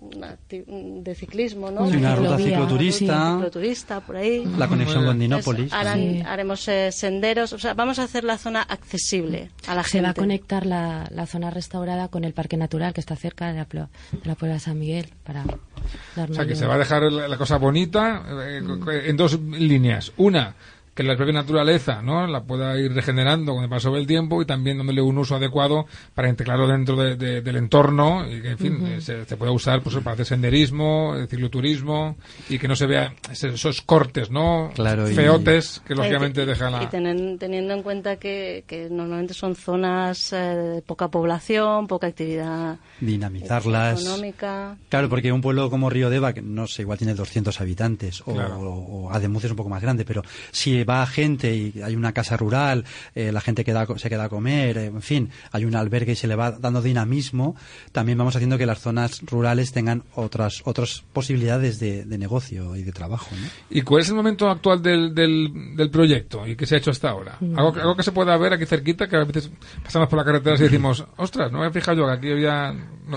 de 0.48 1.14
ciclismo 1.14 1.70
no 1.72 1.82
una 1.82 2.16
ruta 2.16 2.38
cicloturista. 2.38 3.34
cicloturista. 3.34 4.00
Por 4.00 4.16
ahí. 4.16 4.46
La 4.58 4.68
conexión 4.68 5.06
con 5.06 5.20
Dinópolis 5.20 5.74
haremos 5.74 6.68
eh, 6.68 6.92
senderos. 6.92 7.54
O 7.54 7.60
sea 7.60 7.74
vamos 7.74 8.00
a 8.00 8.04
hacer 8.04 8.24
la 8.24 8.38
zona 8.38 8.62
accesible 8.62 9.50
a 9.68 9.76
la 9.76 9.84
gente 9.84 9.98
se 9.98 10.02
va 10.02 10.10
a 10.10 10.14
conectar 10.14 10.66
la, 10.66 11.08
la, 11.12 11.26
zona 11.26 11.50
restaurada 11.52 12.08
con 12.08 12.24
el 12.24 12.34
parque 12.34 12.58
natural 12.58 12.94
que 12.94 13.02
está 13.02 13.16
cerca 13.16 13.48
de 13.48 13.56
la, 13.56 13.66
de 13.66 13.88
la 14.24 14.36
Puebla 14.36 14.56
de 14.56 14.60
San 14.60 14.80
Miguel 14.80 15.10
para 15.24 15.44
o 15.44 16.34
sea 16.34 16.46
que 16.46 16.56
se 16.56 16.66
va 16.66 16.76
a 16.76 16.78
dejar 16.78 17.04
la, 17.12 17.38
cosa 17.38 17.58
bonita 17.58 18.24
eh, 18.48 18.62
en 19.06 19.18
dos 19.18 19.40
líneas. 19.40 20.14
Una 20.18 20.56
que 20.96 21.04
la 21.04 21.18
propia 21.18 21.34
naturaleza 21.34 22.02
no 22.02 22.26
la 22.26 22.44
pueda 22.44 22.80
ir 22.80 22.94
regenerando 22.94 23.54
con 23.54 23.64
el 23.64 23.70
paso 23.70 23.92
del 23.92 24.08
tiempo 24.08 24.42
y 24.42 24.46
también 24.46 24.78
dándole 24.78 25.02
un 25.02 25.18
uso 25.18 25.36
adecuado 25.36 25.86
para 26.14 26.30
integrarlo 26.30 26.68
dentro 26.68 26.96
del 26.96 27.56
entorno 27.58 28.26
y 28.26 28.42
que 28.42 28.52
en 28.52 28.58
fin 28.58 29.02
se, 29.02 29.26
pueda 29.36 29.52
usar 29.52 29.82
pues, 29.82 29.94
para 29.98 30.14
hacer 30.14 30.26
senderismo 30.26 31.14
cicloturismo 31.28 32.16
y 32.48 32.58
que 32.58 32.70
no 32.70 32.78
se 32.78 32.86
vea 32.86 33.14
esos 33.30 33.82
cortes 33.82 34.32
no 34.32 34.72
feotes 35.14 35.82
que 35.86 35.96
lógicamente 35.96 36.46
dejan 36.46 36.72
la... 36.72 36.84
y 36.84 36.88
teniendo 36.88 37.74
en 37.74 37.84
cuenta 37.84 38.16
que, 38.16 38.64
normalmente 38.90 39.34
son 39.34 39.56
zonas 39.56 40.32
eh, 40.32 40.38
de 40.38 40.82
poca 40.82 41.10
población 41.10 41.88
poca 41.88 42.08
actividad 42.08 42.78
dinamizarlas. 43.02 44.02
económica. 44.02 44.78
Claro 44.88 45.10
porque 45.10 45.32
un 45.34 45.42
pueblo 45.42 45.70
como 45.70 45.90
Río 45.90 46.10
Deva 46.10 46.32
que 46.32 46.42
no 46.42 46.68
sé 46.68 46.84
igual 46.84 46.98
tiene 46.98 47.16
200 47.16 47.60
habitantes 47.60 48.22
o, 48.26 48.32
o, 48.32 49.12
Ademuz 49.12 49.44
es 49.44 49.52
un 49.52 49.58
poco 49.58 49.70
más 49.70 49.82
grande 49.82 50.06
pero 50.06 50.22
si 50.52 50.85
va 50.86 51.06
gente 51.06 51.56
y 51.56 51.82
hay 51.82 51.96
una 51.96 52.14
casa 52.14 52.38
rural, 52.38 52.86
eh, 53.14 53.32
la 53.32 53.42
gente 53.42 53.64
queda, 53.64 53.86
se 53.98 54.10
queda 54.10 54.26
a 54.26 54.30
comer, 54.30 54.78
eh, 54.78 54.86
en 54.86 55.02
fin, 55.02 55.30
hay 55.52 55.66
un 55.66 55.76
albergue 55.76 56.14
y 56.14 56.16
se 56.16 56.28
le 56.28 56.36
va 56.36 56.52
dando 56.52 56.82
dinamismo, 56.82 57.56
también 57.92 58.18
vamos 58.18 58.36
haciendo 58.36 58.58
que 58.58 58.66
las 58.66 58.80
zonas 58.80 59.22
rurales 59.26 59.72
tengan 59.72 60.04
otras, 60.16 60.62
otras 60.66 61.04
posibilidades 61.14 61.80
de, 61.80 62.06
negocio 62.16 62.78
y 62.78 62.84
de 62.84 62.94
trabajo. 62.94 63.28
¿Y 63.70 63.82
cuál 63.82 64.02
es 64.02 64.10
el 64.10 64.16
momento 64.16 64.50
actual 64.50 64.82
del, 64.82 65.14
del, 65.14 65.90
proyecto 65.92 66.48
y 66.48 66.56
qué 66.56 66.66
se 66.66 66.76
ha 66.76 66.78
hecho 66.78 66.92
hasta 66.92 67.10
ahora? 67.10 67.36
Mm. 67.42 67.60
¿Algo, 67.60 67.74
algo 67.76 67.96
que 67.96 68.04
se 68.04 68.14
pueda 68.14 68.38
ver 68.38 68.54
aquí 68.54 68.66
cerquita, 68.66 69.08
que 69.08 69.18
a 69.18 69.26
veces 69.26 69.52
pasamos 69.84 70.08
por 70.08 70.18
la 70.18 70.24
carretera 70.24 70.56
y 70.56 70.60
decimos, 70.60 71.06
ostras, 71.18 71.52
no 71.52 71.60
me 71.60 71.68
he 71.68 71.72
fijado 71.72 71.98
yo 71.98 72.06
que 72.06 72.14
aquí 72.14 72.32
había 72.32 72.74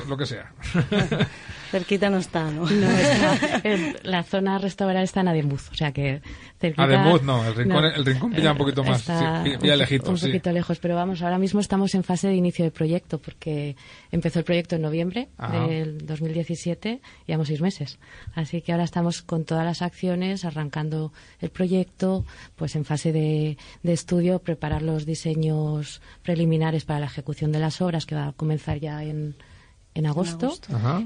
lo 0.08 0.16
que 0.16 0.26
sea. 0.26 0.52
Cerquita 1.70 2.08
no 2.08 2.18
está, 2.18 2.50
¿no? 2.50 2.66
la 4.02 4.22
zona 4.22 4.58
restaurada 4.58 5.02
está 5.02 5.20
en 5.20 5.28
Ademuz, 5.28 5.70
o 5.70 5.74
sea 5.74 5.92
que 5.92 6.22
cerquita... 6.58 6.84
Ademuz 6.84 7.22
no, 7.22 7.46
el 7.46 7.54
rincón, 7.54 7.84
el 7.84 8.04
rincón 8.04 8.32
pilla 8.32 8.52
un 8.52 8.58
poquito 8.58 8.84
más, 8.84 9.02
pilla 9.60 9.76
lejito, 9.76 10.10
Un 10.10 10.18
poquito 10.18 10.50
lejos, 10.50 10.78
pero 10.78 10.94
vamos, 10.96 11.22
ahora 11.22 11.38
mismo 11.38 11.60
estamos 11.60 11.94
en 11.94 12.04
fase 12.04 12.28
de 12.28 12.34
inicio 12.34 12.64
de 12.64 12.70
proyecto 12.70 13.18
porque 13.18 13.76
empezó 14.10 14.38
el 14.38 14.44
proyecto 14.44 14.76
en 14.76 14.82
noviembre 14.82 15.28
del 15.68 16.06
2017, 16.06 17.00
llevamos 17.26 17.48
seis 17.48 17.60
meses. 17.60 17.98
Así 18.34 18.62
que 18.62 18.72
ahora 18.72 18.84
estamos 18.84 19.22
con 19.22 19.44
todas 19.44 19.64
las 19.64 19.82
acciones, 19.82 20.44
arrancando 20.44 21.12
el 21.40 21.50
proyecto, 21.50 22.24
pues 22.56 22.76
en 22.76 22.84
fase 22.84 23.12
de, 23.12 23.58
de 23.82 23.92
estudio, 23.92 24.38
preparar 24.38 24.82
los 24.82 25.04
diseños 25.04 26.00
preliminares 26.22 26.84
para 26.84 27.00
la 27.00 27.06
ejecución 27.06 27.52
de 27.52 27.58
las 27.58 27.80
obras 27.80 28.06
que 28.06 28.14
va 28.14 28.28
a 28.28 28.32
comenzar 28.32 28.78
ya 28.78 29.02
en 29.02 29.36
en 29.98 30.06
agosto, 30.06 30.54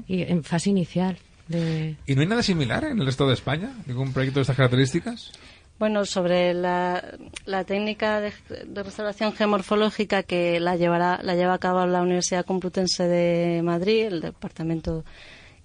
y 0.07 0.21
en 0.21 0.43
fase 0.43 0.69
inicial. 0.69 1.17
De... 1.47 1.95
¿Y 2.05 2.15
no 2.15 2.21
hay 2.21 2.27
nada 2.27 2.43
similar 2.43 2.83
en 2.85 2.99
el 2.99 3.05
resto 3.05 3.27
de 3.27 3.33
España? 3.33 3.73
¿Ningún 3.87 4.13
proyecto 4.13 4.39
de 4.39 4.41
estas 4.41 4.55
características? 4.55 5.31
Bueno, 5.79 6.05
sobre 6.05 6.53
la, 6.53 7.03
la 7.45 7.63
técnica 7.63 8.21
de, 8.21 8.31
restauración 8.75 9.33
geomorfológica 9.33 10.21
que 10.21 10.59
la, 10.59 10.75
llevará, 10.75 11.19
la 11.23 11.33
lleva 11.35 11.55
a 11.55 11.57
cabo 11.57 11.85
la 11.87 12.03
Universidad 12.03 12.45
Complutense 12.45 13.07
de 13.07 13.61
Madrid, 13.63 14.05
el 14.05 14.21
departamento 14.21 15.03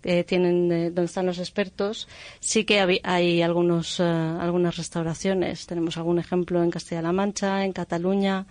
que 0.01 0.25
tienen 0.25 0.69
donde 0.69 1.05
están 1.05 1.27
los 1.27 1.39
expertos, 1.39 2.09
sí 2.41 2.65
que 2.65 2.81
hay, 2.81 3.01
hay 3.03 3.43
algunos, 3.43 4.01
eh, 4.01 4.05
algunas 4.05 4.77
restauraciones. 4.77 5.67
Tenemos 5.67 5.99
algún 5.99 6.19
ejemplo 6.19 6.63
en 6.63 6.71
Castilla-La 6.71 7.13
Mancha, 7.13 7.65
en 7.65 7.73
Cataluña, 7.73 8.47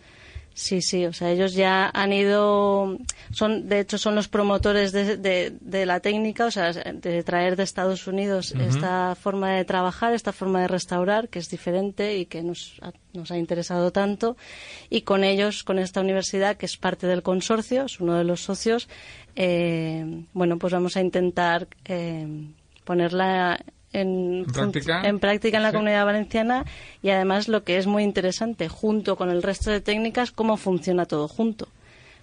Sí, 0.57 0.81
sí, 0.81 1.05
o 1.05 1.13
sea, 1.13 1.29
ellos 1.29 1.53
ya 1.53 1.91
han 1.93 2.11
ido, 2.11 2.97
son, 3.29 3.69
de 3.69 3.81
hecho, 3.81 3.99
son 3.99 4.15
los 4.15 4.27
promotores 4.27 4.91
de, 4.91 5.15
de, 5.15 5.85
la 5.85 5.99
técnica, 5.99 6.47
o 6.47 6.51
sea, 6.51 6.73
de 6.73 7.21
traer 7.21 7.55
de 7.55 7.61
Estados 7.61 8.07
Unidos 8.07 8.55
esta 8.59 9.13
forma 9.13 9.51
de 9.51 9.65
trabajar, 9.65 10.15
esta 10.15 10.33
forma 10.33 10.61
de 10.61 10.67
restaurar, 10.67 11.29
que 11.29 11.37
es 11.37 11.51
diferente 11.51 12.17
y 12.17 12.25
que 12.25 12.41
nos 12.41 12.79
ha, 12.81 12.91
nos 13.13 13.29
ha 13.29 13.37
interesado 13.37 13.91
tanto. 13.91 14.35
Y 14.89 15.01
con 15.01 15.23
ellos, 15.23 15.63
con 15.63 15.77
esta 15.77 16.01
universidad, 16.01 16.57
que 16.57 16.65
es 16.65 16.75
parte 16.75 17.05
del 17.05 17.21
consorcio, 17.21 17.85
es 17.85 17.99
uno 17.99 18.15
de 18.15 18.23
los 18.23 18.41
socios, 18.41 18.89
eh, 19.35 20.23
bueno, 20.33 20.57
pues 20.57 20.73
vamos 20.73 20.97
a 20.97 21.01
intentar 21.01 21.67
eh, 21.85 22.27
ponerla 22.83 23.63
en, 24.01 24.45
práctica, 24.45 25.01
en, 25.03 25.19
práctica 25.19 25.57
en 25.57 25.63
la 25.63 25.71
comunidad 25.71 26.05
valenciana 26.05 26.65
y 27.01 27.09
además 27.09 27.47
lo 27.47 27.63
que 27.63 27.77
es 27.77 27.87
muy 27.87 28.03
interesante, 28.03 28.67
junto 28.69 29.15
con 29.15 29.29
el 29.29 29.43
resto 29.43 29.71
de 29.71 29.81
técnicas, 29.81 30.31
cómo 30.31 30.57
funciona 30.57 31.05
todo 31.05 31.27
junto. 31.27 31.67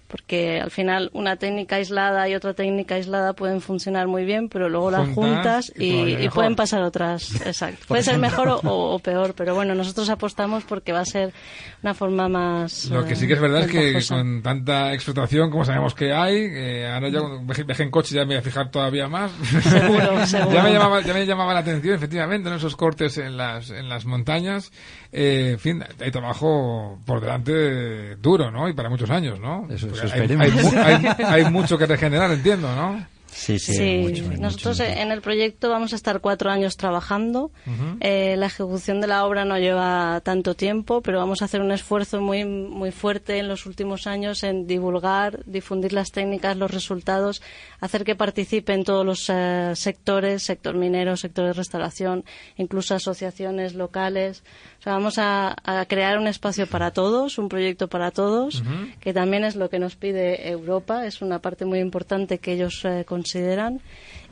Porque 0.07 0.59
al 0.61 0.71
final 0.71 1.09
una 1.13 1.35
técnica 1.35 1.77
aislada 1.77 2.29
y 2.29 2.35
otra 2.35 2.53
técnica 2.53 2.95
aislada 2.95 3.33
pueden 3.33 3.59
funcionar 3.59 4.07
muy 4.07 4.23
bien, 4.23 4.49
pero 4.49 4.69
luego 4.69 4.91
las 4.91 5.09
juntas 5.09 5.73
y, 5.75 6.29
pueden 6.29 6.55
pasar 6.55 6.83
otras. 6.83 7.41
Exacto. 7.45 7.85
Puede 7.87 8.03
ser 8.03 8.17
mejor 8.17 8.59
o, 8.63 8.99
peor, 8.99 9.33
pero 9.35 9.55
bueno, 9.55 9.73
nosotros 9.75 10.09
apostamos 10.09 10.63
porque 10.63 10.91
va 10.91 10.99
a 10.99 11.05
ser 11.05 11.33
una 11.81 11.93
forma 11.93 12.29
más. 12.29 12.85
Lo 12.85 13.05
que 13.05 13.15
sí 13.15 13.27
que 13.27 13.33
es 13.33 13.41
verdad 13.41 13.61
es 13.61 13.71
que 13.71 14.07
con 14.07 14.41
tanta 14.41 14.93
explotación 14.93 15.49
como 15.49 15.65
sabemos 15.65 15.93
que 15.93 16.13
hay, 16.13 16.35
eh, 16.37 16.87
ahora 16.87 17.09
ya 17.09 17.19
viaje 17.65 17.83
en 17.83 17.91
coche 17.91 18.15
ya 18.15 18.21
me 18.21 18.27
voy 18.27 18.37
a 18.37 18.41
fijar 18.41 18.69
todavía 18.69 19.07
más. 19.07 19.31
Seguro, 19.63 20.25
seguro. 20.25 20.53
ya, 20.53 20.63
me 20.63 20.73
llamaba, 20.73 21.01
ya 21.01 21.13
me 21.13 21.25
llamaba 21.25 21.53
la 21.53 21.59
atención, 21.59 21.95
efectivamente, 21.95 22.49
en 22.49 22.55
esos 22.55 22.75
cortes 22.75 23.17
en 23.17 23.37
las, 23.37 23.69
en 23.69 23.89
las 23.89 24.05
montañas. 24.05 24.71
Eh, 25.11 25.51
en 25.53 25.59
fin, 25.59 25.83
hay 25.99 26.11
trabajo 26.11 26.99
por 27.05 27.21
delante 27.21 28.15
duro, 28.17 28.51
¿no? 28.51 28.67
Y 28.67 28.73
para 28.73 28.89
muchos 28.89 29.09
años, 29.09 29.39
¿no? 29.39 29.67
Eso, 29.69 29.87
hay, 30.03 31.45
mucho 31.51 31.77
que 31.77 31.85
regenerar, 31.85 32.31
entiendo, 32.31 32.73
¿no? 32.75 33.05
Sí, 33.35 33.59
sí. 33.59 34.23
Nosotros 34.39 34.79
en 34.79 35.11
el 35.11 35.21
proyecto 35.21 35.69
vamos 35.69 35.91
a 35.91 35.97
estar 35.97 36.21
cuatro 36.21 36.49
años 36.49 36.77
trabajando. 36.77 37.51
Eh, 37.99 38.35
la 38.37 38.45
ejecución 38.45 39.01
de 39.01 39.07
la 39.07 39.25
obra 39.25 39.43
no 39.43 39.59
lleva 39.59 40.21
tanto 40.23 40.55
tiempo, 40.55 41.01
pero 41.01 41.19
vamos 41.19 41.41
a 41.41 41.45
hacer 41.45 41.59
un 41.59 41.71
esfuerzo 41.71 42.21
muy, 42.21 42.45
muy 42.45 42.91
fuerte 42.91 43.37
en 43.37 43.49
los 43.49 43.65
últimos 43.65 44.07
años 44.07 44.43
en 44.43 44.67
divulgar, 44.67 45.43
difundir 45.45 45.91
las 45.91 46.11
técnicas, 46.11 46.55
los 46.55 46.71
resultados, 46.71 47.41
hacer 47.85 48.03
que 48.03 48.15
participen 48.15 48.83
todos 48.83 49.05
los 49.05 49.29
eh, 49.29 49.71
sectores, 49.75 50.43
sector 50.43 50.75
minero, 50.75 51.15
sector 51.17 51.45
de 51.45 51.53
restauración, 51.53 52.23
incluso 52.57 52.95
asociaciones 52.95 53.73
locales 53.75 54.43
vamos 54.91 55.15
a, 55.17 55.55
crear 55.87 56.17
un 56.17 56.27
espacio 56.27 56.67
para 56.67 56.91
todos, 56.91 57.37
un 57.37 57.49
proyecto 57.49 57.87
para 57.87 58.11
todos, 58.11 58.63
que 58.99 59.13
también 59.13 59.43
es 59.43 59.55
lo 59.55 59.69
que 59.69 59.79
nos 59.79 59.95
pide 59.95 60.49
Europa, 60.49 61.05
es 61.05 61.21
una 61.21 61.39
parte 61.39 61.65
muy 61.65 61.79
importante 61.79 62.37
que 62.37 62.53
ellos 62.53 62.83
eh, 62.85 63.03
consideran. 63.05 63.81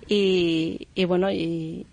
Y, 0.07 0.87
bueno, 1.07 1.31
y, 1.31 1.85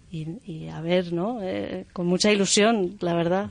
a 0.73 0.81
ver, 0.81 1.13
¿no? 1.13 1.39
Eh, 1.43 1.87
con 1.93 2.07
mucha 2.07 2.33
ilusión, 2.33 2.97
la 3.01 3.15
verdad. 3.15 3.51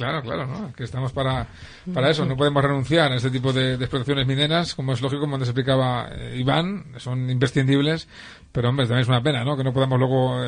Claro, 0.00 0.22
claro, 0.22 0.46
¿no? 0.46 0.72
que 0.72 0.84
estamos 0.84 1.12
para, 1.12 1.46
para 1.92 2.08
eso, 2.08 2.24
no 2.24 2.34
podemos 2.34 2.62
renunciar 2.62 3.12
a 3.12 3.16
este 3.16 3.30
tipo 3.30 3.52
de, 3.52 3.74
explotaciones 3.74 4.26
mineras, 4.26 4.74
como 4.74 4.94
es 4.94 5.02
lógico, 5.02 5.20
como 5.20 5.34
antes 5.34 5.50
explicaba 5.50 6.08
eh, 6.10 6.38
Iván, 6.38 6.86
son 6.96 7.28
imprescindibles, 7.28 8.08
pero 8.52 8.68
hombre, 8.68 8.86
también 8.86 9.02
es 9.02 9.08
una 9.08 9.22
pena, 9.22 9.44
¿no? 9.44 9.56
Que 9.56 9.64
no 9.64 9.72
podamos 9.72 9.98
luego 9.98 10.40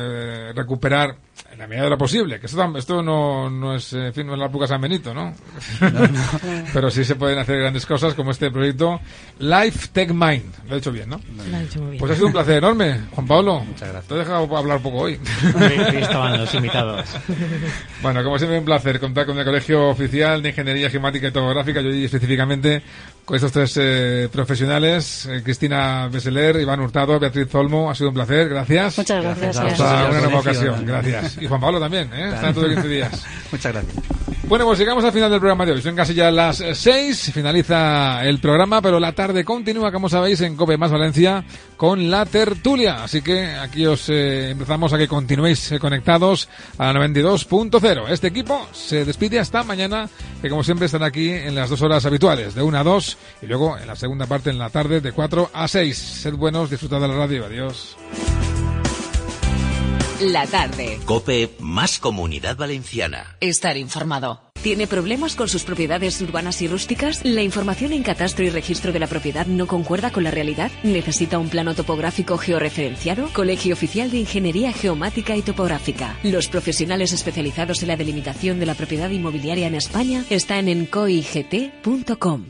recuperar 0.53 1.15
en 1.53 1.59
la 1.59 1.67
medida 1.67 1.83
de 1.83 1.89
lo 1.91 1.97
posible, 1.97 2.39
que 2.39 2.47
esto, 2.47 2.77
esto 2.77 3.03
no, 3.03 3.49
no 3.49 3.75
es, 3.75 3.93
en 3.93 4.13
fin, 4.13 4.25
no 4.25 4.33
es 4.33 4.39
la 4.39 4.47
época 4.47 4.65
San 4.65 4.81
Benito, 4.81 5.13
¿no? 5.13 5.33
Pero 6.73 6.89
sí 6.89 7.03
se 7.03 7.15
pueden 7.15 7.37
hacer 7.37 7.59
grandes 7.59 7.85
cosas 7.85 8.15
como 8.15 8.31
este 8.31 8.49
proyecto 8.49 8.99
Life 9.39 9.89
Tech 9.93 10.11
Mind. 10.11 10.51
Lo 10.67 10.75
he 10.75 10.79
hecho 10.79 10.91
bien, 10.91 11.09
¿no? 11.09 11.19
Lo 11.49 11.57
he 11.57 11.63
hecho 11.63 11.79
muy 11.79 11.91
bien. 11.91 11.99
Pues 11.99 12.11
ha 12.11 12.15
sido 12.15 12.27
un 12.27 12.33
placer 12.33 12.57
enorme, 12.57 13.01
Juan 13.11 13.27
Pablo. 13.27 13.59
Muchas 13.59 13.89
gracias. 13.89 14.07
Te 14.07 14.15
he 14.15 14.17
dejado 14.17 14.57
hablar 14.57 14.81
poco 14.81 14.97
hoy. 14.97 15.19
Sí, 15.41 15.97
estaban 15.97 16.39
los 16.39 16.53
invitados. 16.53 17.05
Bueno, 18.01 18.21
como 18.21 18.37
siempre, 18.37 18.59
un 18.59 18.65
placer 18.65 18.99
contar 18.99 19.25
con 19.25 19.37
el 19.37 19.45
Colegio 19.45 19.87
Oficial 19.87 20.41
de 20.41 20.49
Ingeniería 20.49 20.89
Geomática 20.89 21.27
y 21.27 21.31
Topográfica, 21.31 21.79
yo 21.79 21.89
y 21.89 22.03
específicamente 22.03 22.83
con 23.23 23.37
estos 23.37 23.53
tres 23.53 23.77
eh, 23.79 24.29
profesionales, 24.29 25.25
eh, 25.27 25.41
Cristina 25.41 26.09
Beseler, 26.11 26.57
Iván 26.57 26.81
Hurtado, 26.81 27.17
Beatriz 27.17 27.49
Zolmo. 27.49 27.89
Ha 27.93 27.95
sido 27.95 28.09
un 28.09 28.15
placer, 28.15 28.49
gracias. 28.49 28.97
Muchas 28.97 29.23
gracias. 29.23 29.55
Hasta 29.55 30.09
una 30.09 30.21
nueva 30.21 30.39
ocasión, 30.39 30.83
gracias. 30.83 31.37
Y 31.39 31.45
Juan 31.45 31.61
Pablo 31.61 31.79
también, 31.79 32.11
¿eh? 32.11 32.31
Están 32.33 32.51
todos 32.51 32.69
15 32.69 32.87
días. 32.87 33.23
Muchas 33.51 33.71
gracias. 33.71 34.03
Bueno, 34.45 34.65
pues 34.65 34.79
llegamos 34.79 35.03
al 35.05 35.11
final 35.11 35.29
del 35.29 35.39
programa 35.39 35.63
de 35.63 35.73
hoy. 35.73 35.81
Son 35.83 35.95
casi 35.95 36.15
ya 36.15 36.31
las 36.31 36.57
6, 36.57 37.31
finaliza 37.33 38.25
el 38.25 38.39
programa, 38.39 38.81
pero 38.81 38.99
la 38.99 39.13
tarde 39.13 39.45
continúa, 39.45 39.91
como 39.91 40.09
sabéis, 40.09 40.41
en 40.41 40.55
Cope 40.55 40.75
Más 40.75 40.91
Valencia 40.91 41.45
con 41.77 42.09
la 42.09 42.25
tertulia. 42.25 43.03
Así 43.03 43.21
que 43.21 43.45
aquí 43.45 43.85
os 43.85 44.09
eh, 44.09 44.49
empezamos 44.49 44.91
a 44.91 44.97
que 44.97 45.07
continuéis 45.07 45.71
eh, 45.71 45.79
conectados 45.79 46.49
a 46.77 46.91
92.0. 46.91 48.09
Este 48.09 48.27
equipo 48.27 48.67
se 48.73 49.05
despide 49.05 49.39
hasta 49.39 49.63
mañana, 49.63 50.09
que 50.43 50.49
como 50.49 50.61
siempre 50.61 50.87
están 50.87 51.03
aquí 51.03 51.29
en 51.29 51.55
las 51.55 51.69
dos 51.69 51.81
horas 51.81 52.05
habituales, 52.05 52.53
de 52.53 52.61
1 52.61 52.77
a 52.77 52.83
2, 52.83 53.17
y 53.43 53.45
luego 53.45 53.77
en 53.77 53.87
la 53.87 53.95
segunda 53.95 54.25
parte 54.27 54.49
en 54.49 54.57
la 54.57 54.69
tarde 54.69 54.99
de 54.99 55.13
4 55.13 55.51
a 55.53 55.69
6. 55.69 55.97
Sed 55.97 56.33
buenos, 56.33 56.69
disfrutad 56.69 56.99
de 56.99 57.07
la 57.07 57.15
radio. 57.15 57.45
Adiós. 57.45 57.95
La 60.19 60.45
tarde. 60.45 60.99
Cope 61.05 61.55
más 61.59 61.97
comunidad 61.97 62.57
valenciana. 62.57 63.37
Estar 63.39 63.77
informado. 63.77 64.52
¿Tiene 64.63 64.87
problemas 64.87 65.35
con 65.35 65.49
sus 65.49 65.65
propiedades 65.65 66.21
urbanas 66.21 66.61
y 66.61 66.69
rústicas? 66.69 67.19
¿La 67.25 67.41
información 67.41 67.91
en 67.91 68.01
catastro 68.01 68.45
y 68.45 68.49
registro 68.49 68.93
de 68.93 68.99
la 68.99 69.07
propiedad 69.07 69.45
no 69.45 69.67
concuerda 69.67 70.09
con 70.09 70.23
la 70.23 70.31
realidad? 70.31 70.71
¿Necesita 70.83 71.37
un 71.37 71.49
plano 71.49 71.73
topográfico 71.73 72.37
georreferenciado? 72.37 73.27
Colegio 73.33 73.73
Oficial 73.73 74.09
de 74.09 74.19
Ingeniería 74.19 74.71
Geomática 74.71 75.35
y 75.35 75.41
Topográfica. 75.41 76.15
Los 76.23 76.47
profesionales 76.47 77.11
especializados 77.11 77.81
en 77.81 77.89
la 77.89 77.97
delimitación 77.97 78.57
de 78.61 78.65
la 78.65 78.73
propiedad 78.73 79.09
inmobiliaria 79.09 79.67
en 79.67 79.75
España 79.75 80.23
están 80.29 80.69
en 80.69 80.85
coigt.com. 80.85 82.45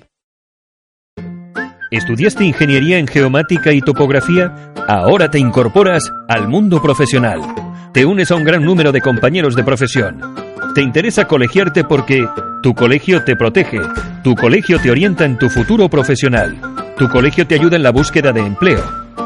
¿Estudiaste 1.90 2.46
ingeniería 2.46 3.00
en 3.00 3.08
geomática 3.08 3.74
y 3.74 3.82
topografía? 3.82 4.72
Ahora 4.88 5.32
te 5.32 5.40
incorporas 5.40 6.04
al 6.28 6.48
mundo 6.48 6.80
profesional. 6.80 7.42
Te 7.92 8.06
unes 8.06 8.30
a 8.30 8.36
un 8.36 8.44
gran 8.44 8.64
número 8.64 8.92
de 8.92 9.02
compañeros 9.02 9.56
de 9.56 9.64
profesión. 9.64 10.43
Te 10.74 10.82
interesa 10.82 11.26
colegiarte 11.26 11.84
porque 11.84 12.28
tu 12.64 12.74
colegio 12.74 13.24
te 13.24 13.36
protege, 13.36 13.80
tu 14.24 14.34
colegio 14.34 14.80
te 14.80 14.90
orienta 14.90 15.24
en 15.24 15.38
tu 15.38 15.48
futuro 15.48 15.88
profesional, 15.88 16.58
tu 16.98 17.08
colegio 17.10 17.46
te 17.46 17.54
ayuda 17.54 17.76
en 17.76 17.84
la 17.84 17.92
búsqueda 17.92 18.32
de 18.32 18.42
empleo, 18.42 18.84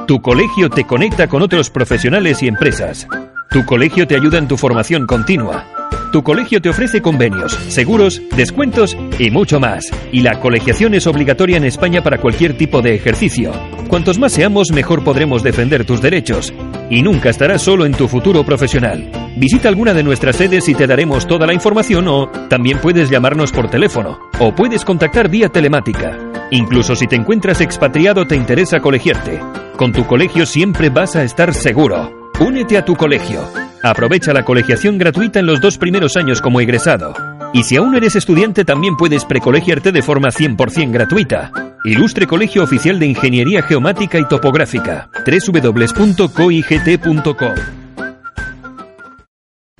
tu 0.08 0.22
colegio 0.22 0.70
te 0.70 0.84
conecta 0.84 1.28
con 1.28 1.42
otros 1.42 1.70
profesionales 1.70 2.44
y 2.44 2.50
empresas, 2.50 3.08
tu 3.50 3.64
colegio 3.64 4.06
te 4.06 4.16
ayuda 4.16 4.40
en 4.40 4.50
tu 4.50 4.58
formación 4.58 5.08
continua. 5.08 5.66
Tu 6.12 6.24
colegio 6.24 6.62
te 6.62 6.70
ofrece 6.70 7.02
convenios, 7.02 7.54
seguros, 7.68 8.22
descuentos 8.36 8.98
y 9.20 9.30
mucho 9.30 9.60
más. 9.60 9.92
Y 10.12 10.22
la 10.22 10.40
colegiación 10.40 10.94
es 10.94 11.06
obligatoria 11.06 11.58
en 11.58 11.66
España 11.66 12.02
para 12.02 12.18
cualquier 12.18 12.58
tipo 12.58 12.82
de 12.82 12.96
ejercicio. 12.96 13.52
Cuantos 13.88 14.20
más 14.20 14.34
seamos, 14.34 14.72
mejor 14.74 15.04
podremos 15.04 15.44
defender 15.44 15.86
tus 15.86 16.02
derechos. 16.02 16.54
Y 16.90 17.02
nunca 17.02 17.30
estarás 17.30 17.62
solo 17.62 17.86
en 17.86 17.94
tu 17.94 18.08
futuro 18.08 18.44
profesional. 18.44 19.10
Visita 19.38 19.70
alguna 19.70 19.94
de 19.94 20.04
nuestras 20.04 20.36
sedes 20.36 20.68
y 20.68 20.76
te 20.76 20.88
daremos 20.88 21.26
toda 21.26 21.48
la 21.48 21.54
información 21.54 22.08
o 22.08 22.28
también 22.50 22.80
puedes 22.80 23.10
llamarnos 23.10 23.52
por 23.52 23.70
teléfono 23.70 24.20
o 24.40 24.54
puedes 24.54 24.84
contactar 24.84 25.30
vía 25.30 25.50
telemática. 25.50 26.18
Incluso 26.52 26.96
si 26.96 27.08
te 27.08 27.16
encuentras 27.16 27.62
expatriado 27.62 28.26
te 28.26 28.36
interesa 28.36 28.80
colegiarte. 28.80 29.40
Con 29.78 29.94
tu 29.94 30.06
colegio 30.06 30.46
siempre 30.46 30.90
vas 30.90 31.16
a 31.16 31.24
estar 31.24 31.54
seguro. 31.54 32.32
Únete 32.40 32.78
a 32.78 32.86
tu 32.86 32.96
colegio. 32.96 33.42
Aprovecha 33.84 34.34
la 34.34 34.44
colegiación 34.44 34.98
gratuita 34.98 35.40
en 35.40 35.46
los 35.46 35.62
dos 35.62 35.78
primeros 35.78 36.18
años 36.18 36.42
como 36.42 36.60
egresado. 36.60 37.37
Y 37.54 37.64
si 37.64 37.78
aún 37.78 37.96
eres 37.96 38.16
estudiante 38.16 38.66
también 38.66 38.96
puedes 38.98 39.26
precolegiarte 39.26 39.92
de 39.92 40.02
forma 40.02 40.30
100% 40.30 40.92
gratuita. 40.92 41.52
Ilustre 41.84 42.28
Colegio 42.28 42.64
Oficial 42.64 43.00
de 43.00 43.08
Ingeniería 43.08 43.64
Geomática 43.64 44.20
y 44.20 44.28
Topográfica. 44.28 45.10
www.coigt.com 45.26 46.18